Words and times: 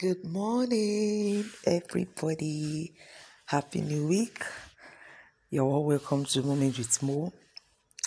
Good 0.00 0.24
morning, 0.24 1.44
everybody. 1.66 2.94
Happy 3.44 3.82
New 3.82 4.06
Week. 4.06 4.42
You're 5.50 5.66
all 5.66 5.84
welcome 5.84 6.24
to 6.24 6.40
Moment 6.40 6.78
with 6.78 7.02
Mo. 7.02 7.30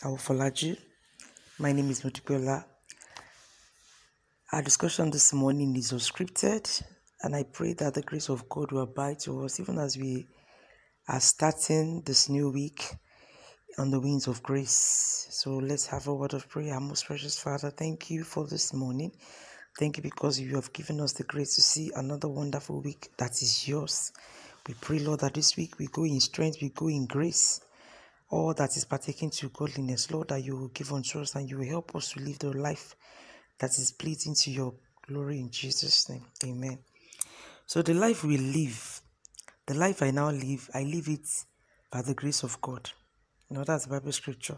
I 0.03 0.07
will 0.07 0.17
follow 0.17 0.49
you. 0.55 0.75
My 1.59 1.71
name 1.71 1.91
is 1.91 2.01
Mutupiola. 2.01 2.65
Our 4.51 4.63
discussion 4.63 5.11
this 5.11 5.33
morning 5.33 5.75
is 5.75 5.91
unscripted, 5.91 6.83
and 7.21 7.35
I 7.35 7.43
pray 7.43 7.73
that 7.73 7.93
the 7.93 8.01
grace 8.01 8.29
of 8.29 8.49
God 8.49 8.71
will 8.71 8.81
abide 8.81 9.19
to 9.25 9.45
us 9.45 9.59
even 9.59 9.77
as 9.77 9.95
we 9.95 10.25
are 11.07 11.19
starting 11.19 12.01
this 12.07 12.27
new 12.27 12.49
week 12.49 12.83
on 13.77 13.91
the 13.91 13.99
wings 13.99 14.25
of 14.25 14.41
grace. 14.41 15.27
So 15.29 15.57
let's 15.57 15.85
have 15.85 16.07
a 16.07 16.15
word 16.15 16.33
of 16.33 16.49
prayer. 16.49 16.79
Most 16.79 17.05
precious 17.05 17.39
Father, 17.39 17.69
thank 17.69 18.09
you 18.09 18.23
for 18.23 18.47
this 18.47 18.73
morning. 18.73 19.11
Thank 19.77 19.97
you 19.97 20.03
because 20.03 20.39
you 20.39 20.55
have 20.55 20.71
given 20.71 20.99
us 21.01 21.13
the 21.13 21.23
grace 21.23 21.55
to 21.55 21.61
see 21.61 21.91
another 21.95 22.27
wonderful 22.27 22.79
week 22.81 23.09
that 23.17 23.31
is 23.41 23.67
yours. 23.67 24.11
We 24.67 24.75
pray, 24.75 24.99
Lord, 24.99 25.21
that 25.21 25.33
this 25.33 25.57
week 25.57 25.79
we 25.79 25.87
go 25.87 26.03
in 26.03 26.19
strength, 26.19 26.59
we 26.61 26.69
go 26.69 26.89
in 26.89 27.07
grace. 27.07 27.59
All 28.29 28.53
that 28.53 28.77
is 28.77 28.85
partaking 28.85 29.31
to 29.31 29.49
godliness, 29.49 30.11
Lord, 30.11 30.29
that 30.29 30.43
you 30.43 30.55
will 30.55 30.67
give 30.69 30.93
unto 30.93 31.21
us 31.21 31.33
and 31.33 31.49
you 31.49 31.57
will 31.57 31.65
help 31.67 31.95
us 31.95 32.11
to 32.11 32.19
live 32.19 32.37
the 32.37 32.51
life 32.51 32.95
that 33.57 33.71
is 33.71 33.91
pleasing 33.91 34.35
to 34.41 34.51
your 34.51 34.73
glory 35.07 35.39
in 35.39 35.49
Jesus' 35.49 36.07
name. 36.07 36.25
Amen. 36.45 36.77
So 37.65 37.81
the 37.81 37.95
life 37.95 38.23
we 38.23 38.37
live, 38.37 39.01
the 39.65 39.73
life 39.73 40.03
I 40.03 40.11
now 40.11 40.29
live, 40.29 40.69
I 40.75 40.83
live 40.83 41.07
it 41.07 41.27
by 41.91 42.03
the 42.03 42.13
grace 42.13 42.43
of 42.43 42.61
God. 42.61 42.91
You 43.49 43.57
know, 43.57 43.63
that's 43.63 43.87
Bible 43.87 44.11
scripture. 44.11 44.57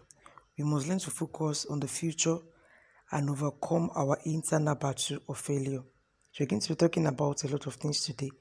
We 0.58 0.66
must 0.66 0.90
learn 0.90 1.00
to 1.00 1.10
focus 1.12 1.66
on 1.70 1.80
the 1.80 1.88
future 1.88 2.38
and 3.12 3.30
overcome 3.30 3.90
our 3.96 4.18
internal 4.26 4.76
battle 4.76 5.20
of 5.30 5.38
failure. 5.38 5.84
So 6.32 6.42
we're 6.42 6.48
going 6.48 6.62
to 6.62 6.70
be 6.70 6.76
talking 6.76 7.08
about 7.08 7.44
a 7.44 7.48
lot 7.48 7.66
of 7.66 7.76
things 7.76 8.02
today. 8.02 8.32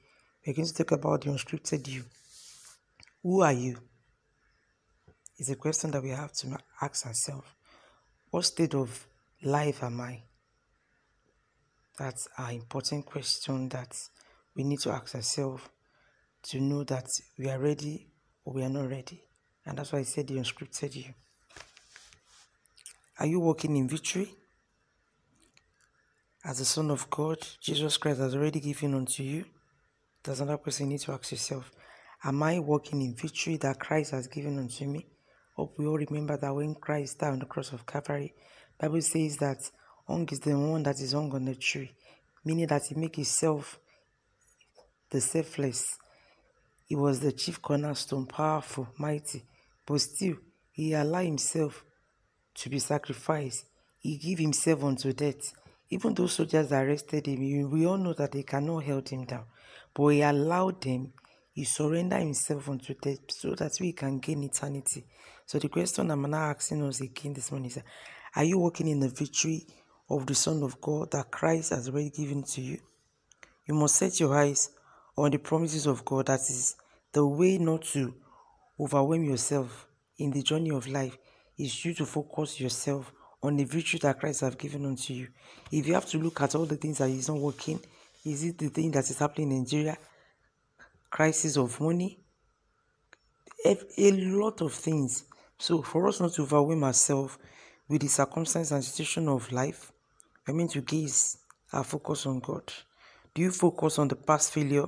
We're 0.45 0.53
going 0.53 0.67
to 0.67 0.73
talk 0.73 0.91
about 0.91 1.21
the 1.21 1.29
unscripted 1.29 1.87
you. 1.87 2.03
Who 3.23 3.41
are 3.41 3.53
you? 3.53 3.77
It's 5.37 5.49
a 5.49 5.55
question 5.55 5.91
that 5.91 6.03
we 6.03 6.09
have 6.09 6.31
to 6.33 6.57
ask 6.81 7.05
ourselves. 7.05 7.47
What 8.29 8.45
state 8.45 8.75
of 8.75 9.07
life 9.43 9.83
am 9.83 10.01
I? 10.01 10.23
That's 11.97 12.27
an 12.37 12.55
important 12.55 13.05
question 13.05 13.69
that 13.69 13.97
we 14.55 14.63
need 14.63 14.79
to 14.81 14.91
ask 14.91 15.15
ourselves 15.15 15.63
to 16.43 16.59
know 16.59 16.83
that 16.83 17.07
we 17.37 17.49
are 17.49 17.59
ready 17.59 18.07
or 18.43 18.53
we 18.53 18.63
are 18.63 18.69
not 18.69 18.89
ready. 18.89 19.21
And 19.65 19.77
that's 19.77 19.91
why 19.91 19.99
I 19.99 20.03
said 20.03 20.27
the 20.27 20.35
unscripted 20.35 20.95
you. 20.95 21.13
Are 23.19 23.25
you 23.25 23.39
walking 23.39 23.75
in 23.77 23.87
victory? 23.87 24.29
As 26.47 26.59
the 26.59 26.65
Son 26.65 26.91
of 26.91 27.09
God, 27.09 27.39
Jesus 27.59 27.97
Christ 27.97 28.19
has 28.19 28.35
already 28.35 28.59
given 28.59 28.93
unto 28.93 29.23
you. 29.23 29.45
There's 30.23 30.41
another 30.41 30.59
question 30.59 30.85
you 30.85 30.91
need 30.91 31.01
to 31.01 31.13
ask 31.13 31.31
yourself. 31.31 31.71
Am 32.23 32.43
I 32.43 32.59
walking 32.59 33.01
in 33.01 33.15
victory 33.15 33.57
that 33.57 33.79
Christ 33.79 34.11
has 34.11 34.27
given 34.27 34.59
unto 34.59 34.85
me? 34.85 35.07
Hope 35.55 35.73
we 35.79 35.87
all 35.87 35.97
remember 35.97 36.37
that 36.37 36.53
when 36.53 36.75
Christ 36.75 37.17
died 37.17 37.33
on 37.33 37.39
the 37.39 37.45
cross 37.45 37.71
of 37.71 37.87
Calvary, 37.87 38.35
Bible 38.79 39.01
says 39.01 39.37
that 39.37 39.57
hung 40.07 40.29
is 40.31 40.39
the 40.39 40.51
one 40.51 40.83
that 40.83 40.99
is 40.99 41.13
hung 41.13 41.33
on 41.33 41.45
the 41.45 41.55
tree, 41.55 41.91
meaning 42.43 42.67
that 42.67 42.83
he 42.85 42.93
make 42.93 43.15
himself 43.15 43.79
the 45.09 45.21
selfless. 45.21 45.97
He 46.85 46.95
was 46.95 47.21
the 47.21 47.31
chief 47.31 47.59
cornerstone, 47.59 48.27
powerful, 48.27 48.89
mighty, 48.99 49.43
but 49.83 49.99
still 49.99 50.35
he 50.71 50.93
allowed 50.93 51.25
himself 51.25 51.83
to 52.53 52.69
be 52.69 52.77
sacrificed. 52.77 53.65
He 53.97 54.17
gave 54.17 54.37
himself 54.37 54.83
unto 54.83 55.11
death. 55.11 55.51
Even 55.89 56.13
those 56.13 56.33
soldiers 56.33 56.71
arrested 56.71 57.27
him, 57.27 57.69
we 57.69 57.85
all 57.85 57.97
know 57.97 58.13
that 58.13 58.31
they 58.31 58.43
cannot 58.43 58.83
hold 58.83 59.09
him 59.09 59.25
down. 59.25 59.45
But 59.93 60.07
he 60.07 60.21
allowed 60.21 60.81
them, 60.81 61.13
he 61.53 61.63
surrendered 61.63 62.21
himself 62.21 62.67
unto 62.69 62.93
death 62.95 63.19
so 63.29 63.55
that 63.55 63.77
we 63.79 63.93
can 63.93 64.19
gain 64.19 64.43
eternity. 64.43 65.05
So 65.45 65.59
the 65.59 65.69
question 65.69 66.09
I'm 66.09 66.23
now 66.23 66.49
asking 66.49 66.83
us 66.83 67.01
again 67.01 67.33
this 67.33 67.51
morning 67.51 67.69
is 67.69 67.79
Are 68.35 68.43
you 68.43 68.57
walking 68.57 68.87
in 68.87 68.99
the 68.99 69.09
victory 69.09 69.67
of 70.09 70.25
the 70.25 70.35
Son 70.35 70.63
of 70.63 70.81
God 70.81 71.11
that 71.11 71.31
Christ 71.31 71.69
has 71.69 71.87
already 71.87 72.09
given 72.09 72.43
to 72.43 72.61
you? 72.61 72.79
You 73.67 73.75
must 73.75 73.95
set 73.95 74.19
your 74.19 74.35
eyes 74.35 74.71
on 75.17 75.31
the 75.31 75.37
promises 75.37 75.85
of 75.85 76.03
God. 76.03 76.27
That 76.27 76.41
is 76.41 76.75
the 77.13 77.25
way 77.25 77.57
not 77.57 77.83
to 77.93 78.13
overwhelm 78.79 79.23
yourself 79.23 79.87
in 80.17 80.31
the 80.31 80.41
journey 80.41 80.71
of 80.71 80.87
life 80.87 81.17
is 81.57 81.85
you 81.85 81.93
to 81.93 82.05
focus 82.05 82.59
yourself 82.59 83.11
on 83.43 83.55
the 83.57 83.63
victory 83.63 83.99
that 83.99 84.19
Christ 84.19 84.41
has 84.41 84.55
given 84.55 84.85
unto 84.85 85.13
you. 85.13 85.27
If 85.71 85.87
you 85.87 85.93
have 85.93 86.07
to 86.07 86.17
look 86.17 86.41
at 86.41 86.55
all 86.55 86.65
the 86.65 86.77
things 86.77 86.97
that 86.99 87.09
is 87.09 87.27
not 87.27 87.37
working, 87.37 87.79
is 88.25 88.43
it 88.43 88.57
the 88.57 88.69
thing 88.69 88.91
that 88.91 89.09
is 89.09 89.19
happening 89.19 89.51
in 89.51 89.59
Nigeria? 89.59 89.97
Crisis 91.09 91.57
of 91.57 91.79
money? 91.79 92.19
A 93.65 94.11
lot 94.11 94.61
of 94.61 94.73
things. 94.73 95.25
So 95.57 95.81
for 95.81 96.07
us 96.07 96.19
not 96.19 96.33
to 96.33 96.43
overwhelm 96.43 96.83
ourselves 96.83 97.37
with 97.87 98.01
the 98.01 98.07
circumstance 98.07 98.71
and 98.71 98.83
situation 98.83 99.27
of 99.27 99.51
life, 99.51 99.91
I 100.47 100.51
mean 100.51 100.67
to 100.69 100.81
gaze 100.81 101.37
our 101.71 101.83
focus 101.83 102.25
on 102.25 102.39
God. 102.39 102.71
Do 103.33 103.41
you 103.41 103.51
focus 103.51 103.99
on 103.99 104.07
the 104.07 104.15
past 104.15 104.51
failure, 104.51 104.85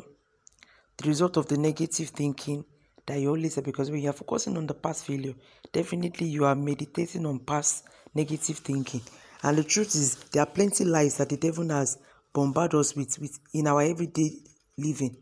the 0.97 1.07
result 1.07 1.37
of 1.37 1.47
the 1.47 1.57
negative 1.57 2.09
thinking 2.09 2.65
that 3.05 3.19
you 3.19 3.29
always 3.29 3.55
say? 3.55 3.61
Because 3.61 3.89
when 3.91 4.01
you 4.01 4.09
are 4.09 4.13
focusing 4.13 4.57
on 4.57 4.67
the 4.67 4.73
past 4.73 5.05
failure, 5.05 5.33
definitely 5.71 6.27
you 6.27 6.45
are 6.45 6.55
meditating 6.55 7.25
on 7.25 7.39
past 7.39 7.85
negative 8.13 8.57
thinking. 8.57 9.01
And 9.43 9.57
the 9.57 9.63
truth 9.63 9.95
is, 9.95 10.15
there 10.31 10.43
are 10.43 10.47
plenty 10.47 10.85
lies 10.85 11.17
that 11.17 11.29
the 11.29 11.37
devil 11.37 11.67
has 11.69 11.97
bombarded 12.33 12.79
us 12.79 12.95
with, 12.95 13.19
with 13.19 13.39
in 13.53 13.67
our 13.67 13.81
everyday 13.81 14.31
living. 14.77 15.17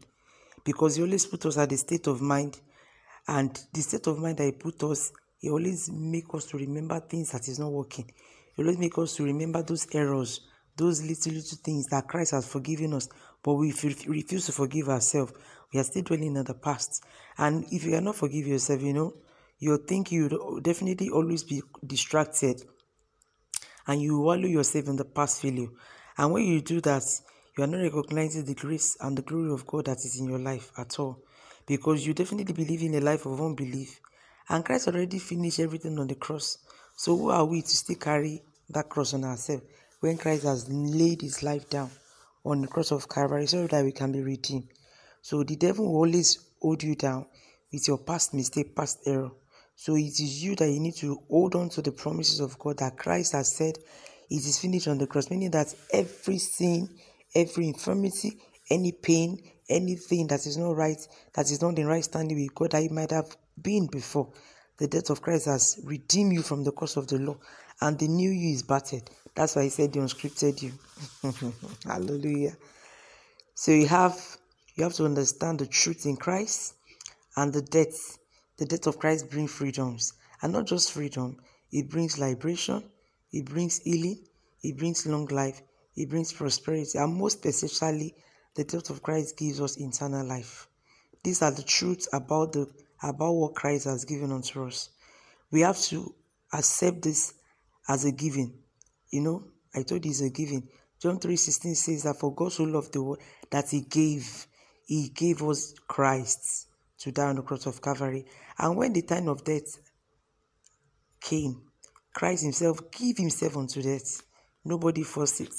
Because 0.63 0.95
he 0.95 1.03
always 1.03 1.25
put 1.25 1.45
us 1.45 1.57
at 1.57 1.69
the 1.69 1.77
state 1.77 2.07
of 2.07 2.21
mind. 2.21 2.59
And 3.27 3.59
the 3.73 3.81
state 3.81 4.07
of 4.07 4.19
mind 4.19 4.37
that 4.37 4.45
he 4.45 4.51
put 4.51 4.83
us, 4.83 5.11
he 5.39 5.49
always 5.49 5.89
make 5.91 6.33
us 6.33 6.45
to 6.47 6.57
remember 6.57 6.99
things 6.99 7.31
that 7.31 7.47
is 7.47 7.59
not 7.59 7.71
working. 7.71 8.09
He 8.55 8.61
always 8.61 8.77
make 8.77 8.97
us 8.97 9.15
to 9.17 9.23
remember 9.23 9.61
those 9.61 9.87
errors, 9.93 10.41
those 10.77 11.01
little, 11.01 11.33
little 11.33 11.57
things 11.63 11.87
that 11.87 12.07
Christ 12.07 12.31
has 12.31 12.47
forgiven 12.47 12.93
us. 12.93 13.09
But 13.43 13.55
we 13.55 13.67
refuse 13.67 14.45
to 14.45 14.51
forgive 14.51 14.89
ourselves. 14.89 15.33
We 15.73 15.79
are 15.79 15.83
still 15.83 16.03
dwelling 16.03 16.35
in 16.35 16.43
the 16.43 16.53
past. 16.53 17.03
And 17.37 17.65
if 17.71 17.83
you 17.83 17.91
cannot 17.91 18.15
forgive 18.15 18.47
yourself, 18.47 18.81
you 18.81 18.93
know, 18.93 19.13
you 19.59 19.77
think 19.77 20.11
you 20.11 20.27
will 20.27 20.59
definitely 20.59 21.09
always 21.09 21.43
be 21.43 21.61
distracted 21.85 22.63
and 23.87 24.01
you 24.01 24.19
wallow 24.19 24.47
yourself 24.47 24.87
in 24.87 24.95
the 24.95 25.05
past 25.05 25.41
failure. 25.41 25.69
And 26.17 26.31
when 26.31 26.45
you 26.45 26.61
do 26.61 26.81
that, 26.81 27.03
you 27.57 27.63
are 27.63 27.67
not 27.67 27.81
recognizing 27.81 28.45
the 28.45 28.55
grace 28.55 28.97
and 28.99 29.17
the 29.17 29.21
glory 29.21 29.51
of 29.51 29.65
God 29.65 29.85
that 29.85 29.97
is 29.99 30.19
in 30.19 30.27
your 30.27 30.39
life 30.39 30.71
at 30.77 30.99
all. 30.99 31.19
Because 31.65 32.05
you 32.05 32.13
definitely 32.13 32.53
believe 32.53 32.83
in 32.83 32.95
a 32.95 33.01
life 33.01 33.25
of 33.25 33.41
unbelief. 33.41 33.99
And 34.49 34.63
Christ 34.63 34.87
already 34.87 35.19
finished 35.19 35.59
everything 35.59 35.97
on 35.99 36.07
the 36.07 36.15
cross. 36.15 36.57
So 36.95 37.17
who 37.17 37.29
are 37.29 37.45
we 37.45 37.61
to 37.61 37.67
still 37.67 37.95
carry 37.95 38.41
that 38.69 38.89
cross 38.89 39.13
on 39.13 39.23
ourselves 39.23 39.63
when 39.99 40.17
Christ 40.17 40.43
has 40.43 40.69
laid 40.69 41.21
his 41.21 41.43
life 41.43 41.69
down 41.69 41.89
on 42.43 42.61
the 42.61 42.67
cross 42.67 42.91
of 42.91 43.09
Calvary 43.09 43.47
so 43.47 43.67
that 43.67 43.83
we 43.83 43.91
can 43.91 44.11
be 44.11 44.21
redeemed? 44.21 44.67
So 45.21 45.43
the 45.43 45.55
devil 45.55 45.85
will 45.85 46.01
always 46.01 46.37
hold 46.61 46.83
you 46.83 46.95
down 46.95 47.25
with 47.71 47.87
your 47.87 47.97
past 47.97 48.33
mistake, 48.33 48.75
past 48.75 48.99
error. 49.05 49.31
So 49.75 49.95
it 49.95 50.19
is 50.19 50.43
you 50.43 50.55
that 50.55 50.71
you 50.71 50.79
need 50.79 50.95
to 50.97 51.19
hold 51.29 51.55
on 51.55 51.69
to 51.69 51.81
the 51.81 51.91
promises 51.91 52.39
of 52.39 52.57
God 52.57 52.77
that 52.79 52.97
Christ 52.97 53.33
has 53.33 53.55
said 53.55 53.77
it 54.29 54.35
is 54.35 54.59
finished 54.59 54.87
on 54.87 54.97
the 54.97 55.07
cross, 55.07 55.29
meaning 55.29 55.51
that 55.51 55.73
every 55.91 56.37
sin, 56.37 56.89
every 57.35 57.67
infirmity, 57.67 58.39
any 58.69 58.91
pain, 58.91 59.37
anything 59.69 60.27
that 60.27 60.45
is 60.45 60.57
not 60.57 60.75
right, 60.75 60.97
that 61.33 61.51
is 61.51 61.61
not 61.61 61.77
in 61.77 61.85
right 61.85 62.03
standing 62.03 62.39
with 62.39 62.55
God 62.55 62.71
that 62.71 62.83
you 62.83 62.89
might 62.89 63.11
have 63.11 63.35
been 63.61 63.87
before, 63.87 64.31
the 64.77 64.87
death 64.87 65.09
of 65.09 65.21
Christ 65.21 65.45
has 65.45 65.79
redeemed 65.83 66.33
you 66.33 66.41
from 66.41 66.63
the 66.63 66.71
curse 66.71 66.97
of 66.97 67.07
the 67.07 67.17
law, 67.17 67.37
and 67.81 67.97
the 67.99 68.07
new 68.07 68.29
you 68.29 68.53
is 68.53 68.63
battered. 68.63 69.09
That's 69.35 69.55
why 69.55 69.63
he 69.63 69.69
said 69.69 69.93
the 69.93 69.99
unscripted 69.99 70.61
you. 70.61 70.71
Hallelujah. 71.85 72.55
So 73.53 73.71
you 73.71 73.87
have 73.87 74.19
you 74.75 74.83
have 74.83 74.93
to 74.93 75.05
understand 75.05 75.59
the 75.59 75.67
truth 75.67 76.05
in 76.05 76.17
Christ 76.17 76.73
and 77.37 77.53
the 77.53 77.61
death 77.61 78.17
the 78.57 78.65
death 78.65 78.87
of 78.87 78.99
Christ 78.99 79.29
brings 79.29 79.51
freedoms. 79.51 80.13
And 80.41 80.53
not 80.53 80.65
just 80.65 80.91
freedom, 80.91 81.37
it 81.71 81.89
brings 81.89 82.17
liberation, 82.17 82.83
it 83.31 83.45
brings 83.45 83.79
healing, 83.79 84.23
it 84.63 84.77
brings 84.77 85.05
long 85.05 85.25
life, 85.27 85.61
it 85.95 86.09
brings 86.09 86.33
prosperity, 86.33 86.97
and 86.97 87.15
most 87.15 87.45
especially, 87.45 88.15
the 88.55 88.63
death 88.63 88.89
of 88.89 89.03
Christ 89.03 89.37
gives 89.37 89.59
us 89.59 89.77
eternal 89.77 90.25
life. 90.25 90.67
These 91.23 91.41
are 91.41 91.51
the 91.51 91.63
truths 91.63 92.07
about 92.13 92.53
the 92.53 92.67
about 93.03 93.33
what 93.33 93.55
Christ 93.55 93.85
has 93.85 94.05
given 94.05 94.31
unto 94.31 94.65
us. 94.65 94.89
We 95.51 95.61
have 95.61 95.79
to 95.83 96.13
accept 96.53 97.01
this 97.01 97.33
as 97.87 98.05
a 98.05 98.11
given. 98.11 98.53
You 99.09 99.21
know, 99.21 99.43
I 99.73 99.83
told 99.83 100.05
you 100.05 100.11
it's 100.11 100.21
a 100.21 100.29
given. 100.29 100.67
John 101.01 101.19
3:16 101.19 101.75
says 101.75 102.03
that 102.03 102.19
for 102.19 102.33
God 102.33 102.53
so 102.53 102.63
loved 102.63 102.93
the 102.93 103.03
world 103.03 103.19
that 103.49 103.69
he 103.69 103.81
gave, 103.81 104.47
he 104.85 105.09
gave 105.09 105.43
us 105.43 105.73
Christ 105.87 106.67
to 106.99 107.11
die 107.11 107.27
on 107.27 107.35
the 107.35 107.41
cross 107.41 107.65
of 107.65 107.81
Calvary. 107.81 108.25
And 108.57 108.77
when 108.77 108.93
the 108.93 109.01
time 109.01 109.27
of 109.27 109.43
death 109.43 109.77
came, 111.21 111.61
Christ 112.13 112.43
Himself 112.43 112.91
gave 112.91 113.17
Himself 113.17 113.57
unto 113.57 113.81
death. 113.81 114.21
Nobody 114.63 115.03
forced 115.03 115.41
it. 115.41 115.53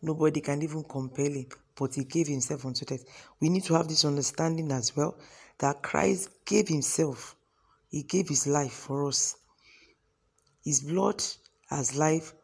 Nobody 0.00 0.40
can 0.40 0.62
even 0.62 0.84
compel 0.84 1.30
Him 1.32 1.46
but 1.78 1.94
he 1.94 2.04
gave 2.04 2.26
himself 2.26 2.66
unto 2.66 2.84
death. 2.84 3.04
We 3.40 3.48
need 3.48 3.64
to 3.64 3.74
have 3.74 3.88
this 3.88 4.04
understanding 4.04 4.72
as 4.72 4.96
well 4.96 5.16
that 5.58 5.82
Christ 5.82 6.30
gave 6.44 6.68
himself, 6.68 7.36
he 7.88 8.02
gave 8.02 8.28
his 8.28 8.46
life 8.46 8.72
for 8.72 9.06
us. 9.06 9.36
His 10.64 10.80
blood 10.80 11.22
as 11.70 11.96
life 11.96 12.34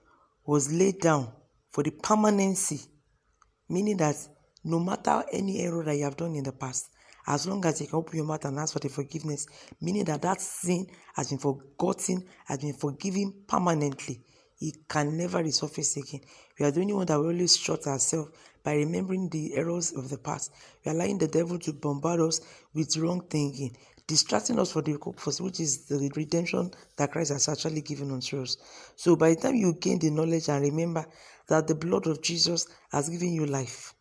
was 0.46 0.72
laid 0.72 1.00
down 1.00 1.32
for 1.70 1.82
the 1.82 1.90
permanency, 1.90 2.80
meaning 3.68 3.96
that 3.98 4.16
no 4.62 4.78
matter 4.78 5.24
any 5.32 5.60
error 5.60 5.84
that 5.84 5.96
you 5.96 6.04
have 6.04 6.16
done 6.16 6.34
in 6.34 6.44
the 6.44 6.52
past, 6.52 6.88
as 7.26 7.46
long 7.46 7.64
as 7.64 7.80
you 7.80 7.86
can 7.86 7.96
open 7.96 8.16
your 8.16 8.26
mouth 8.26 8.44
and 8.44 8.58
ask 8.58 8.72
for 8.72 8.80
the 8.80 8.88
forgiveness, 8.88 9.46
meaning 9.80 10.04
that 10.04 10.22
that 10.22 10.40
sin 10.40 10.86
has 11.14 11.30
been 11.30 11.38
forgotten, 11.38 12.24
has 12.46 12.58
been 12.58 12.74
forgiven 12.74 13.32
permanently. 13.46 14.20
It 14.60 14.88
can 14.88 15.16
never 15.16 15.42
resurface 15.42 15.96
again. 15.96 16.20
We 16.58 16.66
are 16.66 16.70
the 16.70 16.80
only 16.80 16.94
one 16.94 17.06
that 17.06 17.18
will 17.18 17.28
always 17.28 17.56
shut 17.56 17.86
ourselves 17.86 18.30
by 18.62 18.74
remembering 18.74 19.28
the 19.28 19.54
errors 19.54 19.92
of 19.92 20.08
the 20.08 20.18
past. 20.18 20.52
We 20.84 20.92
are 20.92 20.94
allowing 20.94 21.18
the 21.18 21.28
devil 21.28 21.58
to 21.58 21.72
bombard 21.72 22.20
us 22.20 22.40
with 22.72 22.96
wrong 22.96 23.22
thinking, 23.28 23.76
distracting 24.06 24.58
us 24.58 24.72
for 24.72 24.82
the 24.82 24.96
purpose, 24.96 25.40
which 25.40 25.60
is 25.60 25.86
the 25.86 26.10
redemption 26.14 26.70
that 26.96 27.12
Christ 27.12 27.32
has 27.32 27.48
actually 27.48 27.82
given 27.82 28.10
unto 28.10 28.42
us. 28.42 28.56
So 28.96 29.16
by 29.16 29.30
the 29.30 29.40
time 29.40 29.54
you 29.56 29.74
gain 29.74 29.98
the 29.98 30.10
knowledge 30.10 30.48
and 30.48 30.62
remember 30.62 31.04
that 31.48 31.66
the 31.66 31.74
blood 31.74 32.06
of 32.06 32.22
Jesus 32.22 32.66
has 32.90 33.08
given 33.08 33.32
you 33.32 33.46
life, 33.46 33.93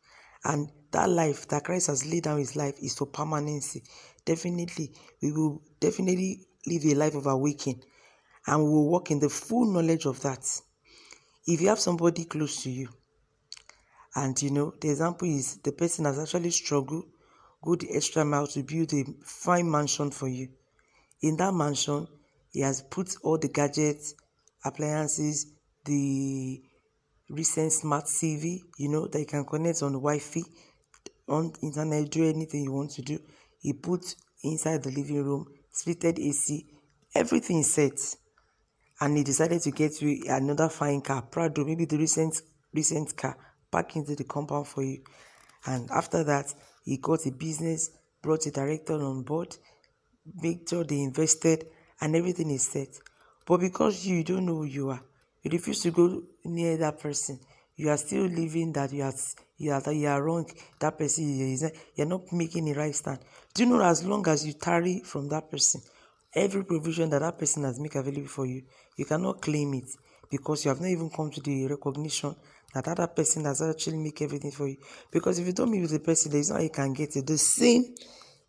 and 0.45 0.72
that 0.92 1.10
life 1.10 1.48
that 1.48 1.63
Christ 1.63 1.88
has 1.88 2.06
laid 2.06 2.24
down 2.24 2.38
his 2.38 2.56
life 2.56 2.75
is 2.81 2.95
for 2.95 3.07
permanency. 3.07 3.84
Definitely, 4.25 4.94
we 5.22 5.31
will 5.31 5.62
definitely 5.80 6.45
live 6.66 6.86
a 6.86 6.94
life 6.94 7.16
of 7.16 7.28
awakening 7.28 7.84
and 8.48 8.63
we 8.63 8.69
will 8.69 8.88
walk 8.90 9.12
in 9.12 9.19
the 9.19 9.30
full 9.30 9.66
knowledge 9.66 10.06
of 10.06 10.22
that. 10.22 10.45
If 11.45 11.62
you 11.62 11.69
have 11.69 11.80
somebody 11.80 12.25
close 12.25 12.63
to 12.63 12.72
you, 12.72 12.90
and 14.16 14.40
you 14.42 14.51
know, 14.51 14.74
the 14.80 14.90
example 14.90 15.28
is 15.28 15.57
the 15.57 15.72
person 15.72 16.06
has 16.06 16.19
actually 16.19 16.51
struggled, 16.51 17.06
go 17.62 17.75
the 17.75 17.95
extra 17.95 18.24
mile 18.24 18.48
to 18.48 18.63
build 18.63 18.94
a 18.94 19.06
fine 19.24 19.69
mansion 19.69 20.12
for 20.12 20.28
you. 20.28 20.50
In 21.22 21.38
that 21.38 21.54
mansion, 21.54 22.07
he 22.51 22.60
has 22.60 22.84
put 22.84 23.16
all 23.24 23.38
the 23.38 23.48
gadgets, 23.48 24.13
appliances, 24.63 25.48
the 25.86 26.62
recent 27.30 27.72
smart 27.72 28.06
TV, 28.06 28.60
you 28.78 28.90
know, 28.90 29.08
that 29.08 29.20
you 29.20 29.25
can 29.25 29.46
connect 29.46 29.81
on 29.81 29.94
Wi-Fi, 29.94 30.44
on 31.30 31.54
internet, 31.62 32.10
do 32.10 32.24
anything 32.24 32.64
you 32.64 32.72
want 32.72 32.92
to 32.92 33.02
do. 33.02 33.20
He 33.60 33.74
put 33.74 34.16
inside 34.44 34.84
the 34.84 34.92
living 34.92 35.24
room, 35.24 35.46
splitted 35.74 36.20
AC, 36.20 36.66
everything 37.16 37.64
set. 37.64 38.00
And 39.00 39.18
he 39.18 39.24
decided 39.24 39.62
to 39.62 39.72
get 39.72 40.02
you 40.02 40.24
another 40.28 40.70
fine 40.70 41.02
car, 41.02 41.22
Prado, 41.24 41.66
maybe 41.66 41.86
the 41.86 41.98
recent 41.98 42.42
recent 42.74 43.16
car, 43.16 43.38
back 43.72 43.96
into 43.96 44.16
the 44.16 44.24
compound 44.24 44.68
for 44.68 44.84
you. 44.84 45.04
And 45.66 45.90
after 45.92 46.24
that, 46.26 46.54
he 46.84 46.98
got 46.98 47.26
a 47.26 47.31
business, 47.31 47.90
brought 48.22 48.46
a 48.46 48.52
director 48.52 48.94
on 48.94 49.24
board, 49.24 49.56
made 50.42 50.68
sure 50.69 50.84
they 50.84 51.00
invested, 51.00 51.66
and 52.02 52.16
everything 52.16 52.50
is 52.52 52.68
set. 52.68 52.90
But 53.46 53.60
because 53.60 54.06
you 54.06 54.24
don't 54.24 54.46
know 54.46 54.58
who 54.58 54.66
you 54.66 54.90
are, 54.90 55.04
you 55.44 55.51
refuse 55.51 55.81
to 55.81 55.92
go 55.92 56.24
near 56.45 56.78
that 56.78 57.00
person. 57.00 57.40
You 57.75 57.90
are 57.90 57.98
still 57.98 58.24
living 58.24 58.72
that 58.74 58.94
you 58.94 59.04
are 59.04 59.13
you 59.57 59.72
are 59.72 59.92
you 59.92 60.07
are 60.07 60.24
wrong. 60.24 60.50
That 60.80 60.98
person 60.98 61.25
is 61.42 61.69
you're 61.95 62.07
not 62.07 62.31
making 62.31 62.69
a 62.69 62.74
right 62.74 62.95
stand. 62.95 63.19
Do 63.54 63.63
you 63.63 63.69
know 63.69 63.81
as 63.81 64.04
long 64.06 64.28
as 64.28 64.45
you 64.45 64.54
tarry 64.54 65.01
from 65.04 65.28
that 65.30 65.51
person, 65.51 65.81
every 66.34 66.63
provision 66.63 67.10
that 67.10 67.19
that 67.19 67.38
person 67.38 67.63
has 67.63 67.80
made 67.80 67.95
available 67.95 68.28
for 68.28 68.45
you, 68.45 68.63
you 68.95 69.06
cannot 69.06 69.42
claim 69.42 69.74
it 69.74 69.90
because 70.30 70.66
you 70.66 70.69
have 70.69 70.80
not 70.80 70.90
even 70.90 71.10
come 71.10 71.30
to 71.31 71.42
the 71.42 71.68
recognition 71.68 72.36
that 72.74 72.88
other 72.88 73.07
person 73.07 73.45
has 73.45 73.62
actually 73.62 73.98
make 73.98 74.22
everything 74.22 74.51
for 74.51 74.68
you. 74.68 74.78
Because 75.12 75.40
if 75.40 75.45
you 75.45 75.54
don't 75.54 75.69
meet 75.69 75.81
with 75.81 75.92
the 75.92 76.00
person, 76.00 76.31
there 76.31 76.42
is 76.42 76.50
no 76.50 76.56
how 76.56 76.62
you 76.62 76.69
can 76.69 76.94
get 76.94 77.16
it. 77.16 77.28
The 77.28 77.38
same 77.38 77.94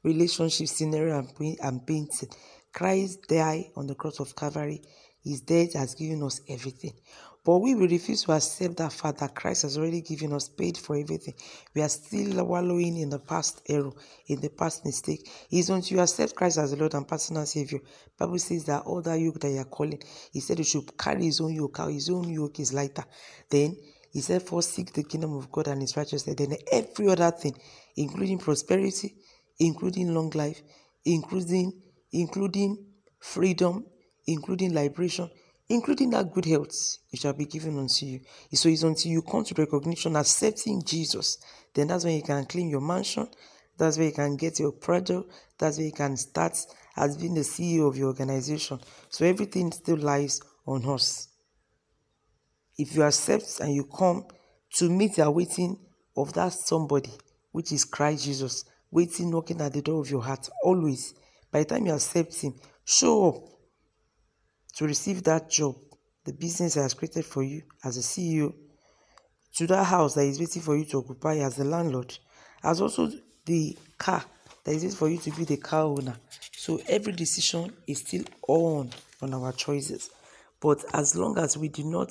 relationship 0.03 0.69
scenario 0.69 1.27
I'm 1.63 1.81
painting. 1.81 2.31
Christ 2.73 3.29
died 3.29 3.67
on 3.77 3.87
the 3.87 3.95
cross 3.95 4.21
of 4.21 4.35
Calvary 4.35 4.81
his 5.25 5.41
death 5.41 5.73
has 5.73 5.95
given 5.95 6.23
us 6.23 6.41
everything. 6.49 6.93
But 7.45 7.59
we 7.59 7.75
will 7.75 7.89
refuse 7.89 8.25
to 8.25 8.33
accept 8.33 8.79
that 8.79 8.93
fact 8.93 9.19
that 9.19 9.35
Christ 9.35 9.63
has 9.63 9.77
already 9.77 10.01
given 10.01 10.33
us, 10.33 10.49
paid 10.49 10.79
for 10.79 10.97
everything. 10.97 11.35
We 11.75 11.83
are 11.83 11.89
still 11.91 12.43
wallowing 12.45 12.97
in 12.97 13.11
the 13.11 13.19
past 13.19 13.61
error, 13.69 13.91
in 14.29 14.41
the 14.41 14.49
past 14.49 14.85
mistake. 14.85 15.29
It's 15.51 15.69
until 15.69 15.99
you 15.99 16.03
accept 16.03 16.35
Christ 16.35 16.57
as 16.57 16.71
the 16.71 16.79
Lord 16.79 16.95
and 16.95 17.07
personal 17.07 17.45
Savior. 17.45 17.81
Bible 18.19 18.39
says 18.39 18.65
that 18.65 18.85
all 18.87 19.03
that 19.03 19.21
yoke 19.21 19.41
that 19.41 19.51
you 19.51 19.59
are 19.59 19.65
calling, 19.65 20.03
He 20.33 20.41
said 20.41 20.59
you 20.59 20.65
should 20.65 20.97
carry 20.97 21.25
His 21.25 21.41
own 21.41 21.53
yoke. 21.55 21.79
His 21.91 22.09
own 22.09 22.31
yoke 22.31 22.61
is 22.61 22.73
lighter. 22.73 23.05
Then 23.51 23.77
He 24.11 24.23
said, 24.23 24.43
first 24.43 24.73
seek 24.73 24.95
the 24.95 25.03
kingdom 25.03 25.35
of 25.37 25.53
God 25.53 25.69
and 25.69 25.83
His 25.83 25.97
righteousness. 25.99 26.37
Then 26.37 26.57
every 26.73 27.09
other 27.09 27.31
thing, 27.31 27.55
including 27.97 28.39
prosperity, 28.39 29.17
including 29.59 30.15
long 30.15 30.31
life, 30.31 30.63
including 31.05 31.73
including 32.11 32.87
freedom, 33.19 33.85
including 34.27 34.75
liberation, 34.75 35.31
including 35.69 36.11
that 36.11 36.33
good 36.33 36.45
health, 36.45 36.99
it 37.13 37.21
shall 37.21 37.33
be 37.33 37.47
given 37.47 37.79
unto 37.79 38.07
you. 38.07 38.21
So 38.53 38.69
it's 38.69 38.83
until 38.83 39.13
you 39.13 39.23
come 39.23 39.45
to 39.45 39.55
recognition, 39.57 40.17
accepting 40.17 40.83
Jesus, 40.85 41.39
then 41.75 41.89
that's 41.89 42.05
when 42.05 42.17
you 42.17 42.23
can 42.23 42.45
claim 42.47 42.69
your 42.69 42.81
mansion, 42.81 43.29
that's 43.77 43.97
where 43.97 44.07
you 44.07 44.13
can 44.13 44.37
get 44.37 44.61
your 44.61 44.73
project, 44.73 45.31
that's 45.59 45.79
where 45.79 45.87
you 45.87 45.93
can 45.93 46.17
start 46.17 46.57
as 46.97 47.17
being 47.17 47.35
the 47.35 47.41
CEO 47.41 47.89
of 47.89 47.97
your 47.97 48.09
organization. 48.09 48.79
So 49.09 49.25
everything 49.25 49.73
still 49.73 49.99
lies 49.99 50.41
on 50.67 50.89
us. 50.89 51.29
If 52.79 52.95
you 52.95 53.03
accept 53.03 53.61
and 53.61 53.75
you 53.75 53.85
come 53.85 54.25
to 54.77 54.89
meet 54.89 55.17
the 55.17 55.31
waiting 55.31 55.79
of 56.17 56.33
that 56.35 56.53
somebody, 56.53 57.11
which 57.53 57.73
is 57.73 57.85
Christ 57.85 58.25
Jesus, 58.25 58.65
waiting, 58.91 59.31
knocking 59.31 59.61
at 59.61 59.73
the 59.73 59.83
door 59.83 60.01
of 60.01 60.11
your 60.11 60.23
heart, 60.23 60.49
always. 60.63 61.15
By 61.51 61.61
the 61.61 61.65
time 61.67 61.87
you 61.87 61.93
accept 61.93 62.41
Him, 62.41 62.55
show 62.85 63.29
up 63.29 63.54
to 64.77 64.87
receive 64.87 65.23
that 65.25 65.51
job, 65.51 65.77
the 66.25 66.33
business 66.33 66.75
has 66.75 66.95
created 66.95 67.25
for 67.25 67.43
you 67.43 67.63
as 67.85 67.97
a 67.97 68.01
CEO, 68.01 68.55
to 69.57 69.67
that 69.69 69.85
house 69.85 70.15
that 70.15 70.25
is 70.25 70.41
waiting 70.41 70.63
for 70.63 70.77
you 70.77 70.85
to 70.87 70.99
occupy 70.99 71.37
as 71.37 71.57
the 71.57 71.65
landlord, 71.65 72.17
as 72.63 72.81
also 72.81 73.11
the 73.45 73.77
car 73.99 74.25
that 74.65 74.73
is 74.73 74.83
waiting 74.83 74.97
for 74.97 75.09
you 75.09 75.19
to 75.19 75.31
be 75.33 75.45
the 75.45 75.57
car 75.57 75.85
owner. 75.85 76.17
So 76.57 76.81
every 76.89 77.13
decision 77.13 77.73
is 77.87 77.99
still 78.01 78.25
on 78.49 78.91
on 79.21 79.35
our 79.35 79.53
choices. 79.53 80.11
But 80.61 80.85
as 80.95 81.15
long 81.15 81.39
as 81.39 81.57
we 81.59 81.69
do 81.69 81.85
not 81.85 82.11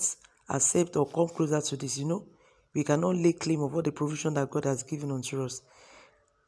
accept 0.50 0.96
or 0.96 1.08
come 1.08 1.28
closer 1.30 1.60
to 1.62 1.76
this, 1.76 1.98
you 1.98 2.06
know, 2.06 2.26
we 2.74 2.84
cannot 2.84 3.16
lay 3.16 3.34
claim 3.34 3.62
of 3.62 3.74
all 3.74 3.82
the 3.82 3.92
provision 3.92 4.36
that 4.36 4.50
God 4.50 4.66
has 4.66 4.84
given 4.84 5.12
unto 5.12 5.44
us. 5.44 5.62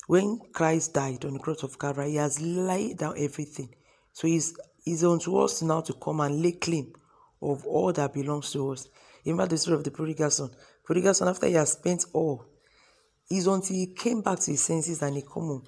When 0.07 0.39
Christ 0.53 0.93
died 0.93 1.25
on 1.25 1.33
the 1.33 1.39
cross 1.39 1.63
of 1.63 1.79
Calvary, 1.79 2.11
He 2.11 2.17
has 2.17 2.39
laid 2.39 2.99
down 2.99 3.15
everything. 3.17 3.69
So 4.13 4.27
He's 4.27 4.55
is 4.85 5.03
unto 5.03 5.37
us 5.37 5.61
now 5.61 5.81
to 5.81 5.93
come 5.93 6.19
and 6.21 6.41
lay 6.41 6.53
claim 6.53 6.93
of 7.41 7.65
all 7.65 7.91
that 7.93 8.13
belongs 8.13 8.51
to 8.51 8.71
us. 8.71 8.87
Remember 9.25 9.47
the 9.47 9.57
story 9.57 9.77
of 9.77 9.83
the 9.83 9.91
prodigal 9.91 10.29
son. 10.29 10.51
Prodigal 10.83 11.13
son, 11.13 11.27
after 11.27 11.47
he 11.47 11.53
has 11.53 11.73
spent 11.73 12.05
all, 12.13 12.45
is 13.29 13.47
until 13.47 13.75
he 13.75 13.87
came 13.87 14.21
back 14.21 14.39
to 14.39 14.51
his 14.51 14.63
senses 14.63 15.01
and 15.01 15.15
he 15.15 15.21
come 15.21 15.43
home. 15.43 15.63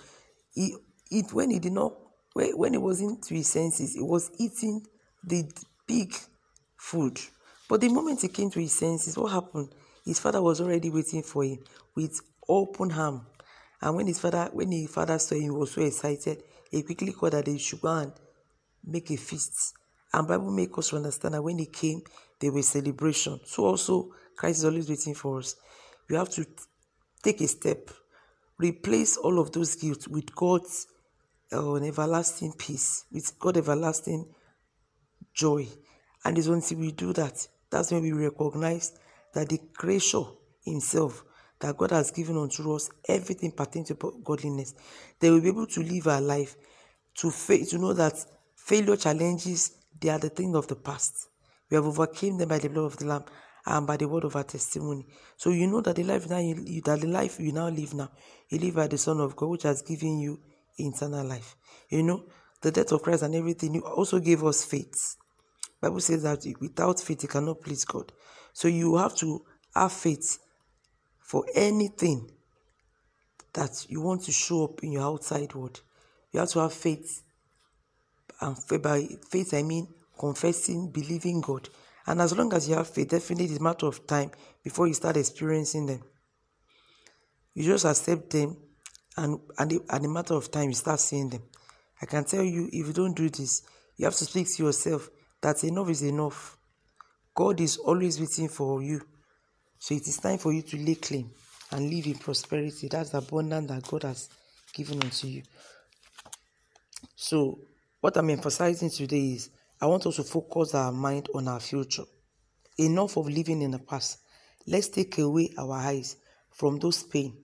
He, 0.54 0.76
it 1.10 1.34
when 1.34 1.50
he 1.50 1.60
did 1.60 1.74
not, 1.74 1.94
when 2.34 2.74
he 2.74 2.78
was 2.78 3.02
into 3.02 3.34
his 3.34 3.48
senses, 3.48 3.96
he 3.96 4.02
was 4.02 4.30
eating 4.38 4.86
the 5.24 5.50
big 5.88 6.14
food. 6.78 7.20
But 7.68 7.82
the 7.82 7.90
moment 7.90 8.22
he 8.22 8.28
came 8.28 8.52
to 8.52 8.60
his 8.60 8.74
senses, 8.74 9.18
what 9.18 9.32
happened? 9.32 9.70
His 10.06 10.20
father 10.20 10.42
was 10.42 10.62
already 10.62 10.90
waiting 10.92 11.24
for 11.24 11.44
him 11.44 11.58
with 11.96 12.20
open 12.48 12.92
arm. 12.92 13.26
And 13.82 13.96
when 13.96 14.08
his 14.08 14.20
father, 14.20 14.50
when 14.54 14.72
his 14.72 14.90
father 14.90 15.18
saw 15.18 15.36
him, 15.36 15.42
he 15.44 15.50
was 15.50 15.72
so 15.72 15.82
excited. 15.82 16.44
He 16.70 16.84
quickly 16.84 17.12
called 17.12 17.34
that 17.34 17.46
they 17.46 17.58
should 17.58 17.82
go 17.82 17.90
and 17.90 18.14
make 18.86 19.12
a 19.12 19.18
feast. 19.18 19.74
And 20.14 20.28
Bible 20.28 20.52
make 20.52 20.78
us 20.78 20.94
understand 20.94 21.34
that 21.34 21.42
when 21.42 21.60
he 21.60 21.66
came, 21.66 22.02
there 22.40 22.52
was 22.52 22.68
celebration. 22.68 23.40
So 23.46 23.66
also 23.66 24.10
Christ 24.36 24.60
is 24.60 24.66
always 24.66 24.90
waiting 24.90 25.14
for 25.14 25.40
us. 25.40 25.56
We 26.10 26.16
have 26.16 26.30
to 26.30 26.46
take 27.24 27.42
a 27.42 27.48
step, 27.48 27.90
replace 28.58 29.18
all 29.18 29.40
of 29.40 29.52
those 29.52 29.76
guilt 29.76 30.08
with 30.08 30.34
God's 30.36 30.88
uh, 31.52 31.76
everlasting 31.76 32.54
peace, 32.58 33.06
with 33.12 33.38
God 33.40 33.58
everlasting 33.58 34.26
joy. 35.34 35.68
And 36.24 36.38
it's 36.38 36.48
once 36.48 36.72
we 36.72 36.92
do 36.92 37.14
that, 37.14 37.48
that's 37.70 37.92
when 37.92 38.02
we 38.02 38.12
recognize 38.12 38.98
that 39.34 39.50
the 39.50 39.60
creator 39.74 40.24
himself, 40.64 41.24
that 41.60 41.78
God 41.78 41.92
has 41.92 42.12
given 42.12 42.38
unto 42.38 42.74
us 42.74 42.90
everything 43.08 43.52
pertaining 43.52 43.88
to 43.88 44.20
godliness, 44.24 44.74
they 45.20 45.30
will 45.30 45.42
be 45.42 45.50
able 45.50 45.68
to 45.68 45.82
live 45.82 46.08
our 46.08 46.22
life 46.22 46.56
to 47.16 47.32
faith, 47.32 47.70
to 47.72 47.78
know 47.78 47.94
that 47.94 48.14
Failure 48.68 48.98
challenges, 48.98 49.72
they 49.98 50.10
are 50.10 50.20
the 50.20 50.28
thing 50.28 50.54
of 50.54 50.68
the 50.68 50.76
past. 50.76 51.30
We 51.70 51.76
have 51.76 51.86
overcame 51.86 52.38
them 52.38 52.50
by 52.50 52.60
the 52.60 52.68
blood 52.68 52.88
of 52.88 52.98
the 52.98 53.06
Lamb 53.06 53.24
and 53.66 53.88
by 53.88 53.96
the 53.96 54.10
word 54.10 54.26
of 54.26 54.36
our 54.36 54.44
testimony. 54.44 55.08
So 55.38 55.52
you 55.52 55.68
know 55.68 55.80
that 55.80 55.96
the 55.96 56.04
life 56.04 56.30
now 56.30 56.40
you, 56.40 56.82
that 56.82 57.00
the 57.00 57.08
life 57.08 57.40
you 57.40 57.54
now 57.54 57.70
live 57.70 57.94
now, 57.94 58.12
you 58.50 58.60
live 58.60 58.76
by 58.76 58.88
the 58.88 58.98
Son 58.98 59.22
of 59.22 59.38
God, 59.38 59.52
which 59.52 59.64
has 59.64 59.82
given 59.84 60.20
you 60.20 60.42
eternal 60.78 61.26
life. 61.26 61.56
You 61.88 62.04
know, 62.04 62.26
the 62.62 62.72
death 62.72 62.92
of 62.92 63.04
Christ 63.04 63.24
and 63.24 63.36
everything 63.36 63.74
you 63.74 63.86
also 63.86 64.20
gave 64.20 64.44
us 64.44 64.66
faith. 64.66 65.16
Bible 65.80 66.02
says 66.02 66.24
that 66.24 66.46
without 66.60 67.00
faith 67.00 67.24
you 67.24 67.30
cannot 67.30 67.62
please 67.62 67.86
God. 67.86 68.12
So 68.52 68.68
you 68.68 68.98
have 68.98 69.16
to 69.20 69.46
have 69.76 69.94
faith 69.94 70.40
for 71.22 71.46
anything 71.56 72.30
that 73.54 73.86
you 73.88 74.02
want 74.02 74.24
to 74.24 74.34
show 74.34 74.66
up 74.66 74.84
in 74.84 74.92
your 74.92 75.04
outside 75.04 75.56
world. 75.56 75.80
You 76.34 76.42
have 76.42 76.50
to 76.50 76.60
have 76.60 76.74
faith, 76.74 77.24
and 78.42 78.58
faith 78.58 78.82
by 78.82 79.08
faith 79.30 79.54
I 79.54 79.64
mean 79.64 79.88
confessing, 80.18 80.92
believing 80.92 81.42
God. 81.42 81.70
And 82.06 82.22
as 82.22 82.36
long 82.36 82.54
as 82.54 82.70
you 82.70 82.76
have 82.76 82.90
faith, 82.90 83.10
definitely 83.10 83.46
it's 83.46 83.60
a 83.60 83.64
matter 83.64 83.86
of 83.86 84.08
time 84.08 84.32
before 84.64 84.88
you 84.88 84.94
start 84.94 85.18
experiencing 85.18 85.86
them. 85.86 86.04
You 87.54 87.64
just 87.64 87.86
accept 87.86 88.30
them, 88.30 88.58
and 89.18 89.40
and 89.58 89.80
at 89.90 90.06
a 90.06 90.08
matter 90.08 90.36
of 90.36 90.52
time 90.52 90.70
you 90.70 90.76
start 90.76 91.00
seeing 91.00 91.30
them. 91.30 91.44
I 92.02 92.06
can 92.06 92.24
tell 92.24 92.44
you, 92.44 92.70
if 92.72 92.88
you 92.88 92.94
don't 92.94 93.16
do 93.16 93.30
this, 93.30 93.64
you 93.98 94.06
have 94.06 94.16
to 94.16 94.26
speak 94.26 94.48
to 94.56 94.64
yourself 94.64 95.10
that 95.42 95.64
enough 95.64 95.90
is 95.90 96.04
enough. 96.04 96.58
God 97.34 97.60
is 97.60 97.78
always 97.78 98.20
waiting 98.20 98.48
for 98.48 98.82
you. 98.82 99.02
So 99.80 99.96
it 99.96 100.08
is 100.08 100.18
time 100.18 100.38
for 100.38 100.54
you 100.54 100.62
to 100.64 100.78
lay 100.78 100.96
claim 100.96 101.32
and 101.72 101.90
live 101.90 102.06
in 102.06 102.16
prosperity. 102.16 102.88
That's 102.88 103.12
the 103.12 103.20
abundance 103.20 103.70
that 103.70 103.88
God 103.88 104.04
has 104.04 104.30
given 104.74 105.02
unto 105.04 105.28
you. 105.28 105.44
So, 107.16 107.60
what 108.00 108.16
I'm 108.16 108.30
emphasizing 108.30 108.90
today 108.90 109.34
is 109.34 109.50
I 109.82 109.88
want 109.88 110.06
us 110.06 110.18
to 110.18 110.24
focus 110.24 110.76
our 110.76 110.92
mind 110.92 111.30
on 111.34 111.48
our 111.48 111.60
future. 111.60 112.04
Enough 112.78 113.18
of 113.18 113.28
living 113.28 113.62
in 113.62 113.72
the 113.72 113.80
past. 113.80 114.20
Let's 114.68 114.90
take 114.90 115.18
away 115.18 115.50
our 115.58 115.74
eyes 115.74 116.18
from 116.52 116.78
those 116.78 117.04
pain, 117.04 117.38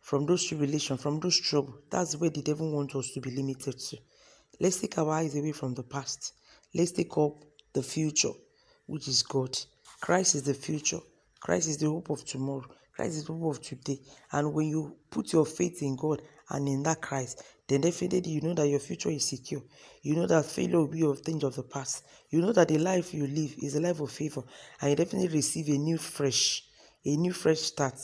from 0.00 0.26
those 0.26 0.44
tribulation, 0.44 0.96
from 0.96 1.20
those 1.20 1.38
trouble. 1.38 1.74
That's 1.90 2.16
where 2.16 2.30
the 2.30 2.42
devil 2.42 2.72
wants 2.72 2.94
us 2.96 3.10
to 3.12 3.20
be 3.20 3.30
limited 3.30 3.78
to. 3.78 3.98
Let's 4.58 4.80
take 4.80 4.98
our 4.98 5.10
eyes 5.10 5.36
away 5.36 5.52
from 5.52 5.74
the 5.74 5.84
past. 5.84 6.32
Let's 6.74 6.92
take 6.92 7.16
up 7.16 7.44
the 7.72 7.82
future, 7.82 8.32
which 8.86 9.06
is 9.06 9.22
God. 9.22 9.56
Christ 10.00 10.34
is 10.34 10.42
the 10.42 10.54
future. 10.54 11.00
Christ 11.40 11.68
is 11.68 11.78
the 11.78 11.86
hope 11.86 12.10
of 12.10 12.24
tomorrow. 12.24 12.66
Christ 12.94 13.16
is 13.16 13.24
the 13.24 13.32
hope 13.32 13.56
of 13.56 13.62
today. 13.62 13.98
And 14.32 14.52
when 14.52 14.68
you 14.68 14.96
put 15.10 15.32
your 15.32 15.46
faith 15.46 15.82
in 15.82 15.96
God 15.96 16.22
and 16.50 16.68
in 16.68 16.82
that 16.82 17.00
Christ, 17.00 17.42
then 17.70 17.80
definitely 17.82 18.32
you 18.32 18.40
know 18.40 18.54
that 18.54 18.68
your 18.68 18.80
future 18.80 19.10
is 19.10 19.28
secure. 19.28 19.62
You 20.02 20.16
know 20.16 20.26
that 20.26 20.44
failure 20.46 20.78
will 20.78 20.88
be 20.88 21.02
of 21.04 21.20
things 21.20 21.44
of 21.44 21.54
the 21.56 21.62
past. 21.62 22.04
You 22.30 22.40
know 22.42 22.52
that 22.52 22.68
the 22.68 22.78
life 22.78 23.14
you 23.14 23.26
live 23.26 23.54
is 23.62 23.74
a 23.76 23.80
life 23.80 24.00
of 24.00 24.10
favor. 24.10 24.42
And 24.80 24.90
you 24.90 24.96
definitely 24.96 25.28
receive 25.28 25.68
a 25.68 25.78
new 25.78 25.96
fresh, 25.98 26.64
a 27.04 27.16
new 27.16 27.32
fresh 27.32 27.60
start 27.60 27.94